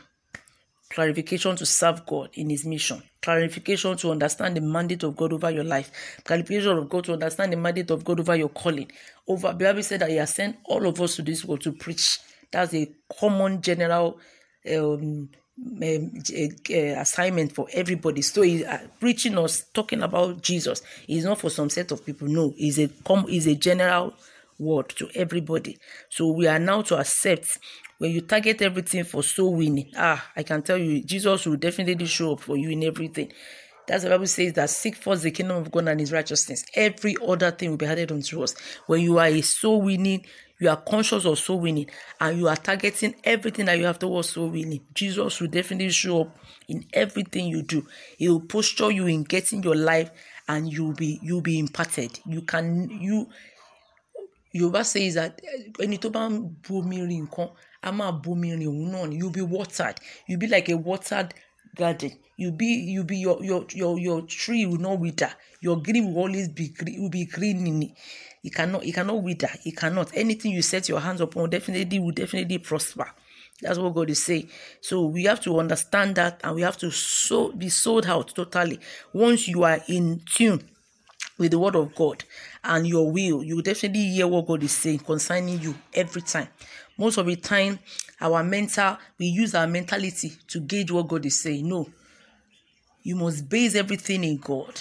Clarification 0.94 1.56
to 1.56 1.66
serve 1.66 2.06
God 2.06 2.30
in 2.36 2.52
His 2.52 2.66
mission. 2.66 3.02
Clarification 3.20 3.98
to 3.98 4.12
understand 4.12 4.56
the 4.56 4.62
mandate 4.62 5.02
of 5.02 5.16
God 5.16 5.34
over 5.34 5.50
your 5.50 5.64
life. 5.64 5.92
Clarification 6.24 6.78
of 6.78 6.88
God 6.88 7.06
to 7.06 7.14
understand 7.14 7.52
the 7.52 7.58
mandate 7.58 7.90
of 7.90 8.04
God 8.04 8.20
over 8.20 8.36
your 8.36 8.50
calling. 8.50 8.92
Over 9.28 9.54
Bible 9.54 9.82
said 9.82 10.02
that 10.02 10.12
He 10.12 10.18
has 10.18 10.36
sent 10.36 10.58
all 10.66 10.86
of 10.86 11.02
us 11.02 11.16
to 11.16 11.24
this 11.24 11.44
world 11.44 11.62
to 11.62 11.72
preach. 11.72 12.20
That's 12.52 12.76
a 12.76 12.92
common 13.20 13.64
general 13.64 14.20
um, 14.72 15.30
um, 15.82 16.12
assignment 16.70 17.54
for 17.54 17.68
everybody. 17.74 18.22
So 18.22 18.44
he, 18.44 18.64
uh, 18.64 18.78
preaching 19.00 19.36
us, 19.40 19.64
talking 19.74 20.04
about 20.04 20.44
Jesus 20.44 20.84
is 21.08 21.26
not 21.26 21.40
for 21.40 21.50
some 21.50 21.72
set 21.72 21.92
of 21.92 22.06
people. 22.06 22.28
No, 22.28 22.54
is 22.56 22.78
a 22.78 22.88
com 23.04 23.26
is 23.28 23.48
a 23.48 23.56
general 23.56 24.14
word 24.60 24.90
to 24.90 25.10
everybody. 25.16 25.80
So 26.10 26.32
we 26.32 26.48
are 26.48 26.60
now 26.60 26.84
to 26.84 27.00
accept 27.00 27.58
when 27.98 28.12
you 28.12 28.22
target 28.22 28.62
everything 28.62 29.04
for 29.04 29.24
soul 29.24 29.56
winning. 29.56 29.92
Ah, 29.96 30.32
I 30.36 30.44
can 30.44 30.62
tell 30.62 30.78
you, 30.78 31.04
Jesus 31.04 31.46
will 31.46 31.58
definitely 31.58 32.06
show 32.06 32.34
up 32.34 32.42
for 32.42 32.58
you 32.58 32.70
in 32.70 32.84
everything. 32.84 33.32
That's 33.88 34.04
the 34.04 34.10
Bible 34.10 34.28
says 34.28 34.54
that 34.54 34.70
seek 34.70 34.96
first 34.96 35.24
the 35.24 35.32
kingdom 35.32 35.58
of 35.58 35.70
God 35.72 35.88
and 35.90 36.00
his 36.00 36.12
righteousness. 36.14 36.64
Every 36.74 37.16
other 37.28 37.52
thing 37.52 37.72
will 37.72 37.78
be 37.78 37.86
added 37.86 38.12
unto 38.14 38.42
us. 38.42 38.56
When 38.88 39.02
you 39.02 39.18
are 39.20 39.28
a 39.28 39.42
soul 39.42 39.82
winning 39.82 40.26
you 40.64 40.70
are 40.70 40.78
conscious 40.78 41.26
of 41.26 41.38
soul 41.38 41.60
winning 41.60 41.90
and 42.22 42.38
you 42.40 42.48
are 42.48 42.56
targeting 42.56 43.14
everything 43.26 43.66
that 43.66 43.78
you 43.78 43.86
have 43.86 44.00
towards 44.00 44.30
soul 44.30 44.50
winning, 44.50 44.80
Jesus 44.94 45.42
will 45.42 45.50
definitely 45.50 45.90
show 45.90 46.22
up 46.22 46.38
in 46.70 46.86
everything 46.94 47.48
you 47.48 47.64
do. 47.64 47.86
He 48.18 48.30
will 48.30 48.40
posture 48.40 48.90
you 48.90 49.06
in 49.08 49.24
getting 49.24 49.62
your 49.62 49.76
life 49.76 50.10
and 50.48 50.72
you'll 50.72 50.94
be 50.94 51.20
you'll 51.22 51.42
be 51.42 51.60
imparted. 51.60 52.18
You 52.26 52.42
can 52.44 52.90
you 52.90 53.28
Yorùbá 54.56 54.86
says 54.86 55.16
that 55.16 55.42
ẹni 55.80 55.98
tó 56.00 56.10
bá 56.10 56.30
ń 56.30 56.56
a 57.84 57.92
máa 57.92 58.12
bomi 58.24 58.50
rin 58.60 58.68
òun 58.68 58.92
náà 58.94 59.06
ni 59.10 59.16
you 59.22 59.30
be 59.30 59.42
watered 59.56 59.98
you 60.28 60.38
be 60.38 60.48
like 60.48 60.70
a 60.70 60.78
watered 60.78 61.30
garden 61.80 62.12
you 62.42 62.50
be 62.52 62.66
you 62.96 63.04
be 63.04 63.18
your 63.26 63.38
your 63.50 63.62
your 63.82 64.00
your 64.00 64.20
tree 64.28 64.66
will 64.66 64.82
not 64.88 65.00
wither 65.00 65.32
your 65.62 65.78
green 65.86 66.06
will 66.08 66.18
always 66.24 66.48
be 66.50 66.66
green 66.80 67.02
will 67.02 67.10
be 67.10 67.26
green 67.26 67.68
in 67.68 67.84
it 67.84 67.92
it 68.44 68.54
cannot, 68.54 68.84
it 68.86 68.94
cannot 68.94 69.24
wither. 69.24 69.50
It 69.66 69.78
cannot. 69.78 70.12
Anything 70.16 70.52
you 70.52 70.62
set 70.62 70.90
your 70.90 71.00
hands 71.00 71.22
upon 71.22 71.50
definitely 71.50 71.98
will 72.00 72.12
definitely 72.12 72.58
prosper. 72.58 73.10
That's 73.62 73.80
what 73.80 73.94
God 73.94 74.10
is 74.10 74.24
saying. 74.26 74.50
So 74.82 75.06
we 75.06 75.24
have 75.24 75.40
to 75.42 75.58
understand 75.60 76.16
that 76.16 76.42
and 76.44 76.56
we 76.56 76.62
have 76.64 76.78
to 76.80 76.92
so 76.92 77.54
be 77.54 77.70
sold 77.70 78.06
out 78.06 78.36
totally. 78.36 78.80
Once 79.14 79.48
you 79.48 79.64
are 79.64 79.80
in 79.88 80.22
tune 80.26 80.62
with 81.38 81.52
the 81.52 81.60
word 81.60 81.76
of 81.76 81.96
God 81.96 82.26
and 82.66 82.86
your 82.86 83.10
will, 83.10 83.42
you 83.44 83.56
will 83.56 83.64
definitely 83.64 84.10
hear 84.10 84.28
what 84.28 84.46
God 84.48 84.62
is 84.64 84.74
saying 84.76 85.00
concerning 85.00 85.62
you 85.62 85.76
every 85.94 86.22
time. 86.22 86.50
Most 86.98 87.18
of 87.18 87.26
the 87.26 87.36
time, 87.36 87.80
our 88.22 88.44
mental, 88.44 88.98
we 89.18 89.28
use 89.28 89.56
our 89.56 89.68
mentality 89.68 90.34
to 90.48 90.60
gauge 90.60 90.92
what 90.92 91.08
God 91.08 91.26
is 91.26 91.42
saying. 91.42 91.68
No, 91.68 91.88
you 93.02 93.16
must 93.16 93.50
base 93.50 93.76
everything 93.76 94.24
in 94.24 94.38
God 94.38 94.80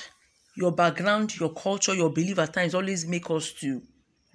your 0.54 0.72
background, 0.72 1.38
your 1.38 1.52
culture, 1.52 1.94
your 1.94 2.10
belief 2.10 2.38
at 2.38 2.52
times 2.52 2.74
always 2.74 3.06
make 3.06 3.30
us 3.30 3.52
to 3.52 3.82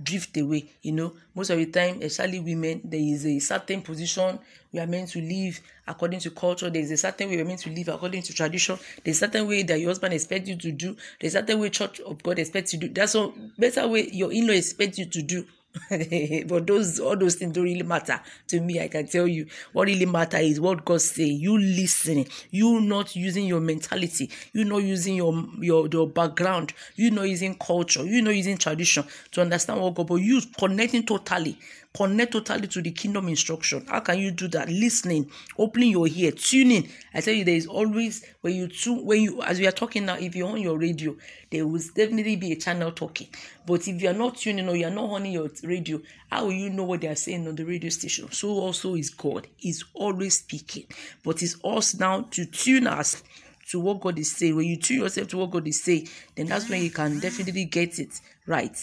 drift 0.01 0.37
away. 0.37 0.69
You 0.81 0.91
know, 0.93 1.13
most 1.35 1.49
of 1.49 1.57
the 1.57 1.65
time, 1.67 2.01
especially 2.01 2.39
women, 2.39 2.81
there 2.83 2.99
is 2.99 3.25
a 3.25 3.39
certain 3.39 3.81
position 3.81 4.39
we 4.71 4.79
are 4.79 4.87
meant 4.87 5.09
to 5.09 5.21
live 5.21 5.59
according 5.87 6.19
to 6.21 6.31
culture. 6.31 6.69
There 6.69 6.81
is 6.81 6.91
a 6.91 6.97
certain 6.97 7.29
way 7.29 7.35
we 7.35 7.41
are 7.41 7.45
meant 7.45 7.61
to 7.61 7.69
live 7.69 7.87
according 7.87 8.21
to 8.23 8.33
tradition. 8.33 8.77
There's 9.03 9.17
a 9.17 9.19
certain 9.21 9.47
way 9.47 9.63
that 9.63 9.79
your 9.79 9.89
husband 9.89 10.13
expects 10.13 10.49
you 10.49 10.55
to 10.57 10.71
do. 10.71 10.95
There's 11.19 11.35
a 11.35 11.39
certain 11.39 11.59
way 11.59 11.69
Church 11.69 11.99
of 12.01 12.21
God 12.21 12.39
expects 12.39 12.73
you 12.73 12.79
to 12.81 12.87
do. 12.87 12.93
That's 12.93 13.15
a 13.15 13.31
better 13.57 13.87
way 13.87 14.09
your 14.11 14.31
in-law 14.31 14.53
expects 14.53 14.97
you 14.97 15.05
to 15.05 15.21
do. 15.21 15.45
but 16.47 16.67
those 16.67 16.99
all 16.99 17.15
those 17.15 17.35
things 17.35 17.53
don't 17.53 17.63
really 17.63 17.83
matter 17.83 18.19
to 18.47 18.59
me. 18.61 18.79
I 18.81 18.87
can 18.87 19.07
tell 19.07 19.27
you 19.27 19.47
what 19.73 19.87
really 19.87 20.05
matter 20.05 20.37
is 20.37 20.59
what 20.59 20.85
God 20.85 21.01
say. 21.01 21.25
You 21.25 21.57
listening, 21.57 22.27
you 22.51 22.81
not 22.81 23.15
using 23.15 23.45
your 23.45 23.59
mentality, 23.59 24.29
you 24.53 24.65
not 24.65 24.83
using 24.83 25.15
your 25.15 25.45
your 25.59 25.87
your 25.91 26.07
background, 26.07 26.73
you 26.95 27.11
not 27.11 27.23
using 27.29 27.55
culture, 27.55 28.03
you 28.05 28.21
not 28.21 28.35
using 28.35 28.57
tradition 28.57 29.03
to 29.31 29.41
understand 29.41 29.81
what 29.81 29.95
God, 29.95 30.07
but 30.07 30.15
you 30.15 30.41
connecting 30.57 31.05
totally 31.05 31.57
Connect 31.97 32.31
totally 32.31 32.67
to 32.67 32.81
the 32.83 32.91
kingdom 32.91 33.27
instruction. 33.27 33.83
How 33.87 34.01
can 34.01 34.19
you 34.19 34.29
do 34.29 34.47
that? 34.49 34.69
Listening, 34.69 35.31
opening 35.57 35.89
your 35.89 36.07
ear, 36.07 36.31
tuning. 36.31 36.87
I 37.11 37.21
tell 37.21 37.33
you, 37.33 37.43
there 37.43 37.55
is 37.55 37.65
always 37.65 38.23
when 38.41 38.53
you 38.53 38.67
tune, 38.67 39.03
when 39.03 39.19
you 39.19 39.41
as 39.41 39.57
we 39.57 39.65
are 39.65 39.71
talking 39.71 40.05
now, 40.05 40.15
if 40.15 40.35
you're 40.35 40.47
on 40.47 40.61
your 40.61 40.77
radio, 40.77 41.15
there 41.49 41.65
will 41.65 41.81
definitely 41.95 42.35
be 42.35 42.51
a 42.51 42.55
channel 42.55 42.91
talking. 42.91 43.29
But 43.65 43.87
if 43.87 43.99
you 43.99 44.09
are 44.09 44.13
not 44.13 44.37
tuning 44.37 44.69
or 44.69 44.75
you 44.75 44.85
are 44.85 44.91
not 44.91 45.09
on 45.09 45.25
your 45.25 45.49
radio, 45.63 45.99
how 46.29 46.45
will 46.45 46.51
you 46.51 46.69
know 46.69 46.83
what 46.83 47.01
they 47.01 47.07
are 47.07 47.15
saying 47.15 47.47
on 47.47 47.55
the 47.55 47.65
radio 47.65 47.89
station? 47.89 48.31
So 48.31 48.49
also 48.49 48.93
is 48.93 49.09
God. 49.09 49.47
He's 49.57 49.83
always 49.95 50.37
speaking. 50.37 50.85
But 51.23 51.41
it's 51.41 51.57
us 51.63 51.95
now 51.95 52.27
to 52.29 52.45
tune 52.45 52.85
us 52.85 53.23
to 53.71 53.79
what 53.79 54.01
God 54.01 54.19
is 54.19 54.31
saying. 54.33 54.55
When 54.55 54.67
you 54.67 54.77
tune 54.77 54.99
yourself 54.99 55.29
to 55.29 55.37
what 55.37 55.49
God 55.49 55.67
is 55.67 55.83
saying, 55.83 56.09
then 56.35 56.45
that's 56.45 56.69
when 56.69 56.83
you 56.83 56.91
can 56.91 57.19
definitely 57.19 57.65
get 57.65 57.97
it 57.97 58.21
right. 58.45 58.77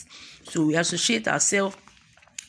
So 0.49 0.67
we 0.67 0.75
associate 0.75 1.29
ourselves 1.29 1.77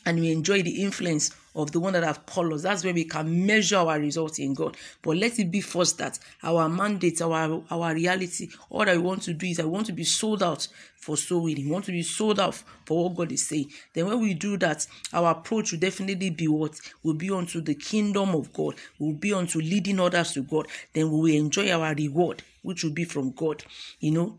and 0.06 0.20
we 0.20 0.30
enjoy 0.30 0.62
the 0.62 0.82
influence 0.82 1.30
of 1.56 1.72
the 1.72 1.80
one 1.80 1.92
that 1.94 2.04
have 2.04 2.24
called 2.26 2.52
us. 2.52 2.62
That's 2.62 2.84
where 2.84 2.94
we 2.94 3.04
can 3.04 3.44
measure 3.44 3.78
our 3.78 3.98
results 3.98 4.38
in 4.38 4.54
God. 4.54 4.76
But 5.02 5.16
let 5.16 5.38
it 5.38 5.50
be 5.50 5.60
first 5.60 5.98
that 5.98 6.18
our 6.42 6.68
mandate, 6.68 7.20
our 7.20 7.62
our 7.70 7.94
reality, 7.94 8.48
all 8.70 8.84
we 8.84 8.98
want 8.98 9.22
to 9.22 9.34
do 9.34 9.46
is 9.46 9.58
I 9.58 9.64
want 9.64 9.86
to 9.86 9.92
be 9.92 10.04
sold 10.04 10.42
out 10.42 10.68
for 10.96 11.16
soul 11.16 11.42
winning. 11.42 11.66
We 11.66 11.72
want 11.72 11.86
to 11.86 11.92
be 11.92 12.02
sold 12.02 12.38
out 12.38 12.54
for 12.84 13.04
what 13.04 13.16
God 13.16 13.32
is 13.32 13.46
saying. 13.46 13.72
Then 13.94 14.06
when 14.06 14.20
we 14.20 14.34
do 14.34 14.56
that, 14.58 14.86
our 15.12 15.32
approach 15.32 15.72
will 15.72 15.80
definitely 15.80 16.30
be 16.30 16.46
what 16.46 16.78
will 17.02 17.14
be 17.14 17.30
unto 17.30 17.60
the 17.60 17.74
kingdom 17.74 18.34
of 18.34 18.52
God. 18.52 18.76
Will 18.98 19.12
be 19.12 19.32
unto 19.32 19.58
leading 19.58 19.98
others 19.98 20.32
to 20.34 20.42
God. 20.42 20.68
Then 20.92 21.10
we 21.10 21.18
will 21.18 21.36
enjoy 21.38 21.70
our 21.72 21.94
reward, 21.94 22.42
which 22.62 22.84
will 22.84 22.92
be 22.92 23.04
from 23.04 23.32
God. 23.32 23.64
You 23.98 24.12
know. 24.12 24.38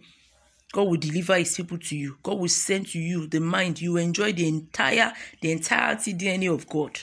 God 0.72 0.84
will 0.84 0.98
deliver 0.98 1.36
his 1.38 1.56
people 1.56 1.78
to 1.78 1.96
you. 1.96 2.18
God 2.24 2.40
will 2.40 2.50
send 2.50 2.88
to 2.88 3.00
you 3.00 3.28
the 3.28 3.40
mind. 3.40 3.82
You 3.82 3.98
enjoy 3.98 4.34
the 4.34 4.48
entire, 4.48 5.14
the 5.42 5.52
entirety 5.52 6.14
DNA 6.14 6.54
of 6.54 6.68
God. 6.68 7.00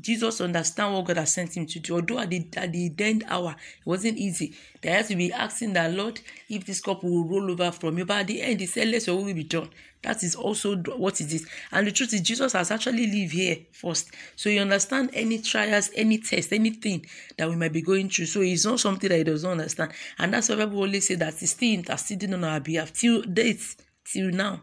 Jesus 0.00 0.40
understand 0.40 0.92
what 0.92 1.04
God 1.04 1.18
has 1.18 1.32
sent 1.32 1.56
him 1.56 1.66
to 1.66 1.78
do. 1.78 1.94
Although 1.94 2.18
at 2.18 2.30
the 2.30 2.48
at 2.56 2.72
the 2.72 2.92
end 2.98 3.24
hour, 3.28 3.50
it 3.50 3.86
wasn't 3.86 4.18
easy. 4.18 4.54
They 4.82 4.90
had 4.90 5.06
to 5.06 5.14
be 5.16 5.32
asking 5.32 5.74
the 5.74 5.88
Lord 5.88 6.20
if 6.48 6.66
this 6.66 6.80
cup 6.80 7.04
will 7.04 7.24
roll 7.24 7.50
over 7.50 7.70
from 7.70 7.98
you. 7.98 8.04
But 8.04 8.20
at 8.20 8.26
the 8.26 8.42
end, 8.42 8.60
he 8.60 8.66
said, 8.66 8.88
Let 8.88 9.06
your 9.06 9.22
will 9.22 9.32
be 9.32 9.44
done. 9.44 9.70
That 10.02 10.22
is 10.24 10.34
also 10.34 10.76
what 10.76 11.20
it 11.20 11.32
is. 11.32 11.46
And 11.70 11.86
the 11.86 11.92
truth 11.92 12.12
is, 12.12 12.22
Jesus 12.22 12.52
has 12.54 12.72
actually 12.72 13.06
lived 13.06 13.32
here 13.32 13.58
first. 13.72 14.10
So 14.34 14.50
you 14.50 14.60
understand 14.60 15.10
any 15.12 15.38
trials, 15.38 15.90
any 15.94 16.18
test, 16.18 16.52
anything 16.52 17.06
that 17.38 17.48
we 17.48 17.54
might 17.54 17.72
be 17.72 17.80
going 17.80 18.10
through. 18.10 18.26
So 18.26 18.40
it's 18.40 18.66
not 18.66 18.80
something 18.80 19.08
that 19.08 19.16
he 19.16 19.24
does 19.24 19.44
not 19.44 19.52
understand. 19.52 19.92
And 20.18 20.34
that's 20.34 20.48
why 20.48 20.56
people 20.56 20.80
always 20.80 21.06
say 21.06 21.14
that 21.14 21.34
he's 21.34 21.52
still 21.52 21.72
interceding 21.72 22.34
on 22.34 22.44
our 22.44 22.60
behalf 22.60 22.92
till 22.92 23.22
date, 23.22 23.76
till 24.04 24.30
now. 24.30 24.60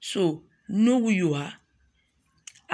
So 0.00 0.42
know 0.68 0.98
who 0.98 1.10
you 1.10 1.34
are 1.34 1.52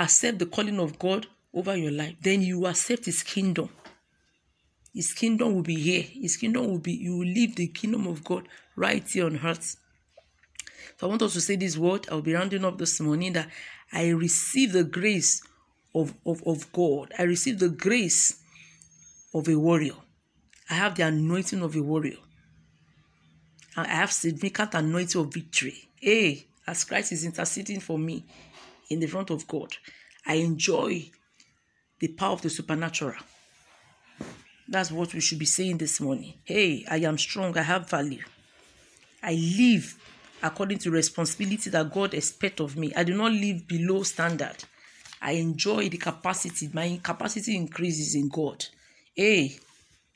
accept 0.00 0.38
the 0.38 0.46
calling 0.46 0.80
of 0.80 0.98
God 0.98 1.26
over 1.52 1.76
your 1.76 1.90
life, 1.90 2.14
then 2.20 2.42
you 2.42 2.66
accept 2.66 3.04
His 3.06 3.22
kingdom. 3.22 3.68
His 4.94 5.12
kingdom 5.12 5.54
will 5.54 5.62
be 5.62 5.76
here. 5.76 6.02
His 6.02 6.36
kingdom 6.36 6.66
will 6.66 6.78
be, 6.78 6.92
you 6.92 7.18
will 7.18 7.26
live 7.26 7.54
the 7.54 7.68
kingdom 7.68 8.06
of 8.06 8.24
God 8.24 8.48
right 8.76 9.06
here 9.06 9.26
on 9.26 9.38
earth. 9.44 9.76
So 10.98 11.06
I 11.06 11.10
want 11.10 11.22
us 11.22 11.34
to 11.34 11.40
say 11.40 11.56
this 11.56 11.76
word. 11.76 12.06
I'll 12.10 12.22
be 12.22 12.34
rounding 12.34 12.64
up 12.64 12.78
this 12.78 13.00
morning 13.00 13.32
that 13.34 13.48
I 13.92 14.08
receive 14.08 14.72
the 14.72 14.84
grace 14.84 15.42
of, 15.94 16.14
of, 16.26 16.42
of 16.46 16.72
God. 16.72 17.12
I 17.18 17.22
receive 17.22 17.58
the 17.58 17.68
grace 17.68 18.40
of 19.32 19.48
a 19.48 19.56
warrior. 19.56 19.94
I 20.68 20.74
have 20.74 20.94
the 20.96 21.04
anointing 21.04 21.62
of 21.62 21.76
a 21.76 21.82
warrior. 21.82 22.18
I 23.76 23.86
have 23.86 24.12
significant 24.12 24.74
anointing 24.74 25.20
of 25.20 25.32
victory. 25.32 25.88
Hey, 25.96 26.46
as 26.66 26.84
Christ 26.84 27.12
is 27.12 27.24
interceding 27.24 27.80
for 27.80 27.98
me, 27.98 28.24
in 28.90 29.00
the 29.00 29.06
front 29.06 29.30
of 29.30 29.46
God. 29.46 29.76
I 30.26 30.34
enjoy 30.34 31.10
the 32.00 32.08
power 32.08 32.32
of 32.32 32.42
the 32.42 32.50
supernatural. 32.50 33.16
That's 34.68 34.90
what 34.90 35.14
we 35.14 35.20
should 35.20 35.38
be 35.38 35.46
saying 35.46 35.78
this 35.78 36.00
morning. 36.00 36.34
Hey, 36.44 36.84
I 36.88 36.98
am 36.98 37.18
strong, 37.18 37.56
I 37.56 37.62
have 37.62 37.88
value. 37.88 38.22
I 39.22 39.34
live 39.34 39.96
according 40.42 40.78
to 40.78 40.90
responsibility 40.90 41.70
that 41.70 41.92
God 41.92 42.14
expects 42.14 42.60
of 42.60 42.76
me. 42.76 42.92
I 42.94 43.04
do 43.04 43.16
not 43.16 43.32
live 43.32 43.66
below 43.66 44.02
standard. 44.02 44.56
I 45.20 45.32
enjoy 45.32 45.88
the 45.88 45.98
capacity. 45.98 46.70
My 46.72 46.98
capacity 47.02 47.56
increases 47.56 48.14
in 48.14 48.28
God. 48.28 48.64
Hey, 49.14 49.58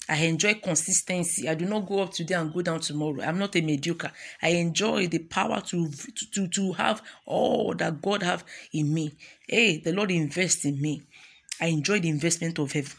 I 0.08 0.16
enjoy 0.16 0.54
consistency. 0.54 1.48
I 1.48 1.54
do 1.54 1.64
not 1.64 1.86
go 1.86 2.00
up 2.00 2.12
today 2.12 2.34
and 2.34 2.52
go 2.52 2.60
down 2.60 2.80
tomorrow. 2.80 3.22
I'm 3.22 3.38
not 3.38 3.56
a 3.56 3.62
mediocre. 3.62 4.12
I 4.42 4.50
enjoy 4.50 5.06
the 5.06 5.20
power 5.20 5.62
to 5.68 5.90
to 6.32 6.48
to 6.48 6.72
have 6.74 7.02
all 7.24 7.74
that 7.74 8.02
God 8.02 8.22
have 8.22 8.44
in 8.72 8.92
me. 8.92 9.14
Hey, 9.48 9.78
the 9.78 9.92
Lord 9.92 10.10
invests 10.10 10.66
in 10.66 10.80
me. 10.80 11.02
I 11.60 11.66
enjoy 11.66 12.00
the 12.00 12.10
investment 12.10 12.58
of 12.58 12.72
heaven. 12.72 12.92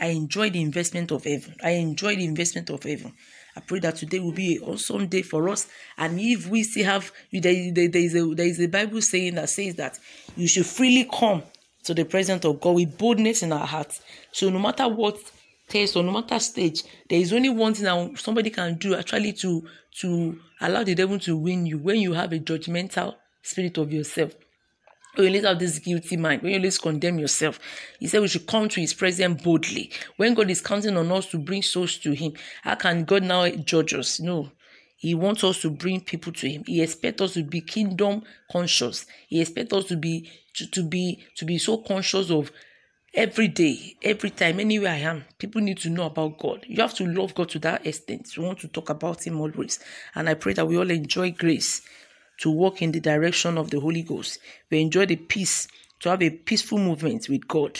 I 0.00 0.06
enjoy 0.06 0.50
the 0.50 0.60
investment 0.60 1.12
of 1.12 1.24
heaven. 1.24 1.54
I 1.62 1.70
enjoy 1.72 2.16
the 2.16 2.24
investment 2.24 2.70
of 2.70 2.82
heaven. 2.82 3.12
I 3.54 3.60
pray 3.60 3.78
that 3.80 3.96
today 3.96 4.18
will 4.18 4.32
be 4.32 4.56
an 4.56 4.62
awesome 4.62 5.06
day 5.06 5.22
for 5.22 5.48
us. 5.48 5.68
And 5.98 6.18
if 6.18 6.48
we 6.48 6.62
still 6.64 6.86
have, 6.86 7.12
there, 7.30 7.72
there, 7.72 7.88
there, 7.88 8.02
is 8.02 8.14
a, 8.16 8.24
there 8.34 8.46
is 8.46 8.58
a 8.58 8.66
Bible 8.66 9.02
saying 9.02 9.34
that 9.34 9.50
says 9.50 9.76
that 9.76 9.98
you 10.34 10.48
should 10.48 10.66
freely 10.66 11.08
come 11.12 11.42
to 11.84 11.94
the 11.94 12.04
presence 12.04 12.44
of 12.44 12.60
God 12.60 12.76
with 12.76 12.96
boldness 12.96 13.42
in 13.42 13.52
our 13.52 13.66
hearts. 13.66 14.00
So 14.32 14.48
no 14.48 14.58
matter 14.58 14.88
what 14.88 15.18
test 15.68 15.96
or 15.96 16.02
no 16.02 16.12
matter 16.12 16.38
stage, 16.38 16.82
there 17.08 17.20
is 17.20 17.32
only 17.32 17.48
one 17.48 17.74
thing 17.74 17.84
that 17.84 18.18
somebody 18.18 18.50
can 18.50 18.76
do 18.76 18.94
actually 18.94 19.32
to 19.34 19.66
to 20.00 20.38
allow 20.60 20.82
the 20.82 20.94
devil 20.94 21.18
to 21.18 21.36
win 21.36 21.66
you 21.66 21.78
when 21.78 21.96
you 21.98 22.12
have 22.12 22.32
a 22.32 22.38
judgmental 22.38 23.14
spirit 23.42 23.76
of 23.78 23.92
yourself. 23.92 24.34
When 25.14 25.24
you 25.24 25.30
always 25.30 25.44
out 25.44 25.58
this 25.58 25.78
guilty 25.78 26.16
mind, 26.16 26.40
when 26.40 26.52
you 26.52 26.58
always 26.58 26.78
condemn 26.78 27.18
yourself, 27.18 27.60
he 28.00 28.06
said 28.06 28.22
we 28.22 28.28
should 28.28 28.46
come 28.46 28.70
to 28.70 28.80
his 28.80 28.94
presence 28.94 29.42
boldly. 29.42 29.90
When 30.16 30.32
God 30.32 30.50
is 30.50 30.62
counting 30.62 30.96
on 30.96 31.12
us 31.12 31.26
to 31.26 31.38
bring 31.38 31.62
souls 31.62 31.98
to 31.98 32.12
him, 32.12 32.32
how 32.62 32.76
can 32.76 33.04
God 33.04 33.22
now 33.22 33.46
judge 33.50 33.92
us? 33.92 34.20
No. 34.20 34.50
He 34.96 35.14
wants 35.14 35.42
us 35.42 35.60
to 35.62 35.70
bring 35.70 36.00
people 36.00 36.32
to 36.34 36.48
him. 36.48 36.62
He 36.64 36.80
expects 36.80 37.20
us 37.20 37.34
to 37.34 37.42
be 37.42 37.60
kingdom 37.60 38.22
conscious. 38.50 39.04
He 39.28 39.40
expects 39.40 39.74
us 39.74 39.84
to 39.86 39.96
be 39.96 40.30
to, 40.54 40.70
to 40.70 40.82
be 40.84 41.24
to 41.36 41.44
be 41.44 41.58
so 41.58 41.78
conscious 41.78 42.30
of 42.30 42.52
every 43.14 43.48
day, 43.48 43.96
every 44.02 44.30
time, 44.30 44.60
anywhere 44.60 44.92
I 44.92 44.96
am, 44.96 45.24
people 45.38 45.60
need 45.60 45.78
to 45.78 45.90
know 45.90 46.06
about 46.06 46.38
God. 46.38 46.64
You 46.66 46.82
have 46.82 46.94
to 46.94 47.06
love 47.06 47.34
God 47.34 47.48
to 47.50 47.58
that 47.60 47.86
extent. 47.86 48.36
You 48.36 48.42
want 48.42 48.60
to 48.60 48.68
talk 48.68 48.90
about 48.90 49.26
Him 49.26 49.40
always. 49.40 49.78
And 50.14 50.28
I 50.28 50.34
pray 50.34 50.54
that 50.54 50.66
we 50.66 50.76
all 50.76 50.90
enjoy 50.90 51.32
grace 51.32 51.82
to 52.38 52.50
walk 52.50 52.82
in 52.82 52.92
the 52.92 53.00
direction 53.00 53.58
of 53.58 53.70
the 53.70 53.80
Holy 53.80 54.02
Ghost. 54.02 54.38
We 54.70 54.80
enjoy 54.80 55.06
the 55.06 55.16
peace 55.16 55.68
to 56.00 56.10
have 56.10 56.22
a 56.22 56.30
peaceful 56.30 56.78
movement 56.78 57.28
with 57.28 57.46
God. 57.46 57.78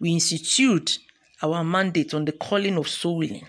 We 0.00 0.12
institute 0.12 0.98
our 1.42 1.64
mandate 1.64 2.14
on 2.14 2.24
the 2.24 2.32
calling 2.32 2.76
of 2.76 2.88
soul 2.88 3.18
winning. 3.18 3.46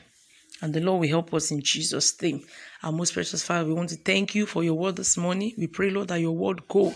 And 0.62 0.74
the 0.74 0.82
Lord 0.82 1.02
will 1.02 1.08
help 1.08 1.34
us 1.34 1.52
in 1.52 1.62
Jesus' 1.62 2.22
name. 2.22 2.44
Our 2.84 2.92
most 2.92 3.14
precious 3.14 3.44
Father, 3.44 3.66
we 3.66 3.74
want 3.74 3.90
to 3.90 3.96
thank 3.96 4.36
you 4.36 4.46
for 4.46 4.64
your 4.64 4.74
word 4.74 4.98
this 4.98 5.16
morning. 5.16 5.54
We 5.58 5.68
pray, 5.68 5.90
Lord, 5.90 6.10
that 6.10 6.20
your 6.20 6.36
word 6.36 6.68
go 6.68 6.94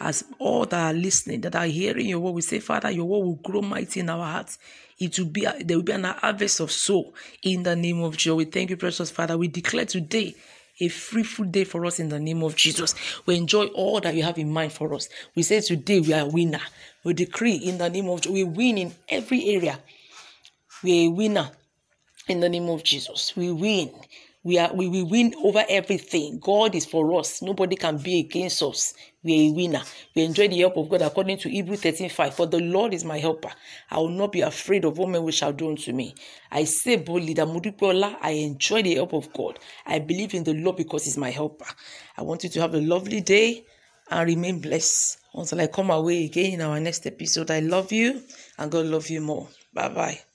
as 0.00 0.24
all 0.38 0.66
that 0.66 0.94
are 0.94 0.98
listening, 0.98 1.40
that 1.42 1.56
are 1.56 1.66
hearing 1.66 2.06
your 2.06 2.20
word. 2.20 2.32
We 2.32 2.42
say, 2.42 2.58
Father, 2.58 2.90
your 2.90 3.06
word 3.06 3.24
will 3.24 3.34
grow 3.36 3.62
mighty 3.62 4.00
in 4.00 4.10
our 4.10 4.24
hearts. 4.24 4.58
It 4.98 5.18
will 5.18 5.26
be 5.26 5.46
there 5.60 5.76
will 5.76 5.84
be 5.84 5.92
an 5.92 6.04
harvest 6.04 6.60
of 6.60 6.70
soul 6.70 7.14
in 7.42 7.62
the 7.62 7.76
name 7.76 8.02
of 8.02 8.16
Jesus. 8.16 8.36
We 8.36 8.44
thank 8.46 8.70
you, 8.70 8.76
precious 8.76 9.10
Father. 9.10 9.36
We 9.38 9.48
declare 9.48 9.86
today 9.86 10.34
a 10.80 10.88
fruitful 10.88 11.46
day 11.46 11.64
for 11.64 11.86
us 11.86 11.98
in 11.98 12.10
the 12.10 12.20
name 12.20 12.42
of 12.42 12.54
Jesus. 12.54 12.94
We 13.24 13.36
enjoy 13.36 13.66
all 13.66 14.00
that 14.00 14.14
you 14.14 14.22
have 14.24 14.38
in 14.38 14.52
mind 14.52 14.72
for 14.72 14.92
us. 14.94 15.08
We 15.34 15.42
say 15.42 15.60
today 15.60 16.00
we 16.00 16.12
are 16.12 16.22
a 16.22 16.26
winner. 16.26 16.60
We 17.02 17.14
decree 17.14 17.56
in 17.56 17.78
the 17.78 17.88
name 17.88 18.08
of. 18.08 18.26
We 18.26 18.44
win 18.44 18.76
in 18.78 18.94
every 19.08 19.48
area. 19.48 19.78
We 20.82 21.06
are 21.06 21.10
a 21.10 21.12
winner 21.12 21.50
in 22.28 22.40
the 22.40 22.48
name 22.48 22.68
of 22.68 22.84
Jesus. 22.84 23.34
We 23.36 23.52
win 23.52 23.90
we 24.46 24.58
are 24.58 24.72
we 24.72 24.86
will 24.86 25.08
win 25.08 25.34
over 25.42 25.64
everything. 25.68 26.38
God 26.38 26.76
is 26.76 26.86
for 26.86 27.18
us. 27.18 27.42
Nobody 27.42 27.74
can 27.74 27.98
be 27.98 28.20
against 28.20 28.62
us. 28.62 28.94
We 29.24 29.32
are 29.48 29.50
a 29.50 29.52
winner. 29.52 29.82
We 30.14 30.22
enjoy 30.22 30.46
the 30.46 30.60
help 30.60 30.76
of 30.76 30.88
God 30.88 31.02
according 31.02 31.38
to 31.38 31.48
Hebrew 31.48 31.74
13 31.74 32.08
5. 32.08 32.32
For 32.32 32.46
the 32.46 32.60
Lord 32.60 32.94
is 32.94 33.04
my 33.04 33.18
helper. 33.18 33.50
I 33.90 33.98
will 33.98 34.08
not 34.10 34.30
be 34.30 34.42
afraid 34.42 34.84
of 34.84 34.98
what 34.98 35.08
men 35.08 35.24
will 35.24 35.32
shall 35.32 35.52
do 35.52 35.68
unto 35.68 35.92
me. 35.92 36.14
I 36.52 36.62
say 36.62 36.94
boldly 36.94 37.34
that 37.34 37.48
Mudipola, 37.48 38.18
I 38.20 38.30
enjoy 38.30 38.82
the 38.82 38.94
help 38.94 39.14
of 39.14 39.32
God. 39.32 39.58
I 39.84 39.98
believe 39.98 40.32
in 40.32 40.44
the 40.44 40.54
Lord 40.54 40.76
because 40.76 41.06
He's 41.06 41.18
my 41.18 41.30
helper. 41.30 41.66
I 42.16 42.22
want 42.22 42.44
you 42.44 42.50
to 42.50 42.60
have 42.60 42.74
a 42.74 42.80
lovely 42.80 43.22
day 43.22 43.64
and 44.12 44.28
remain 44.28 44.60
blessed 44.60 45.18
until 45.34 45.60
I 45.60 45.66
come 45.66 45.90
away 45.90 46.24
again 46.24 46.52
in 46.52 46.60
our 46.60 46.78
next 46.78 47.04
episode. 47.04 47.50
I 47.50 47.58
love 47.58 47.90
you 47.90 48.22
and 48.58 48.70
God 48.70 48.86
love 48.86 49.10
you 49.10 49.22
more. 49.22 49.48
Bye 49.74 49.88
bye. 49.88 50.25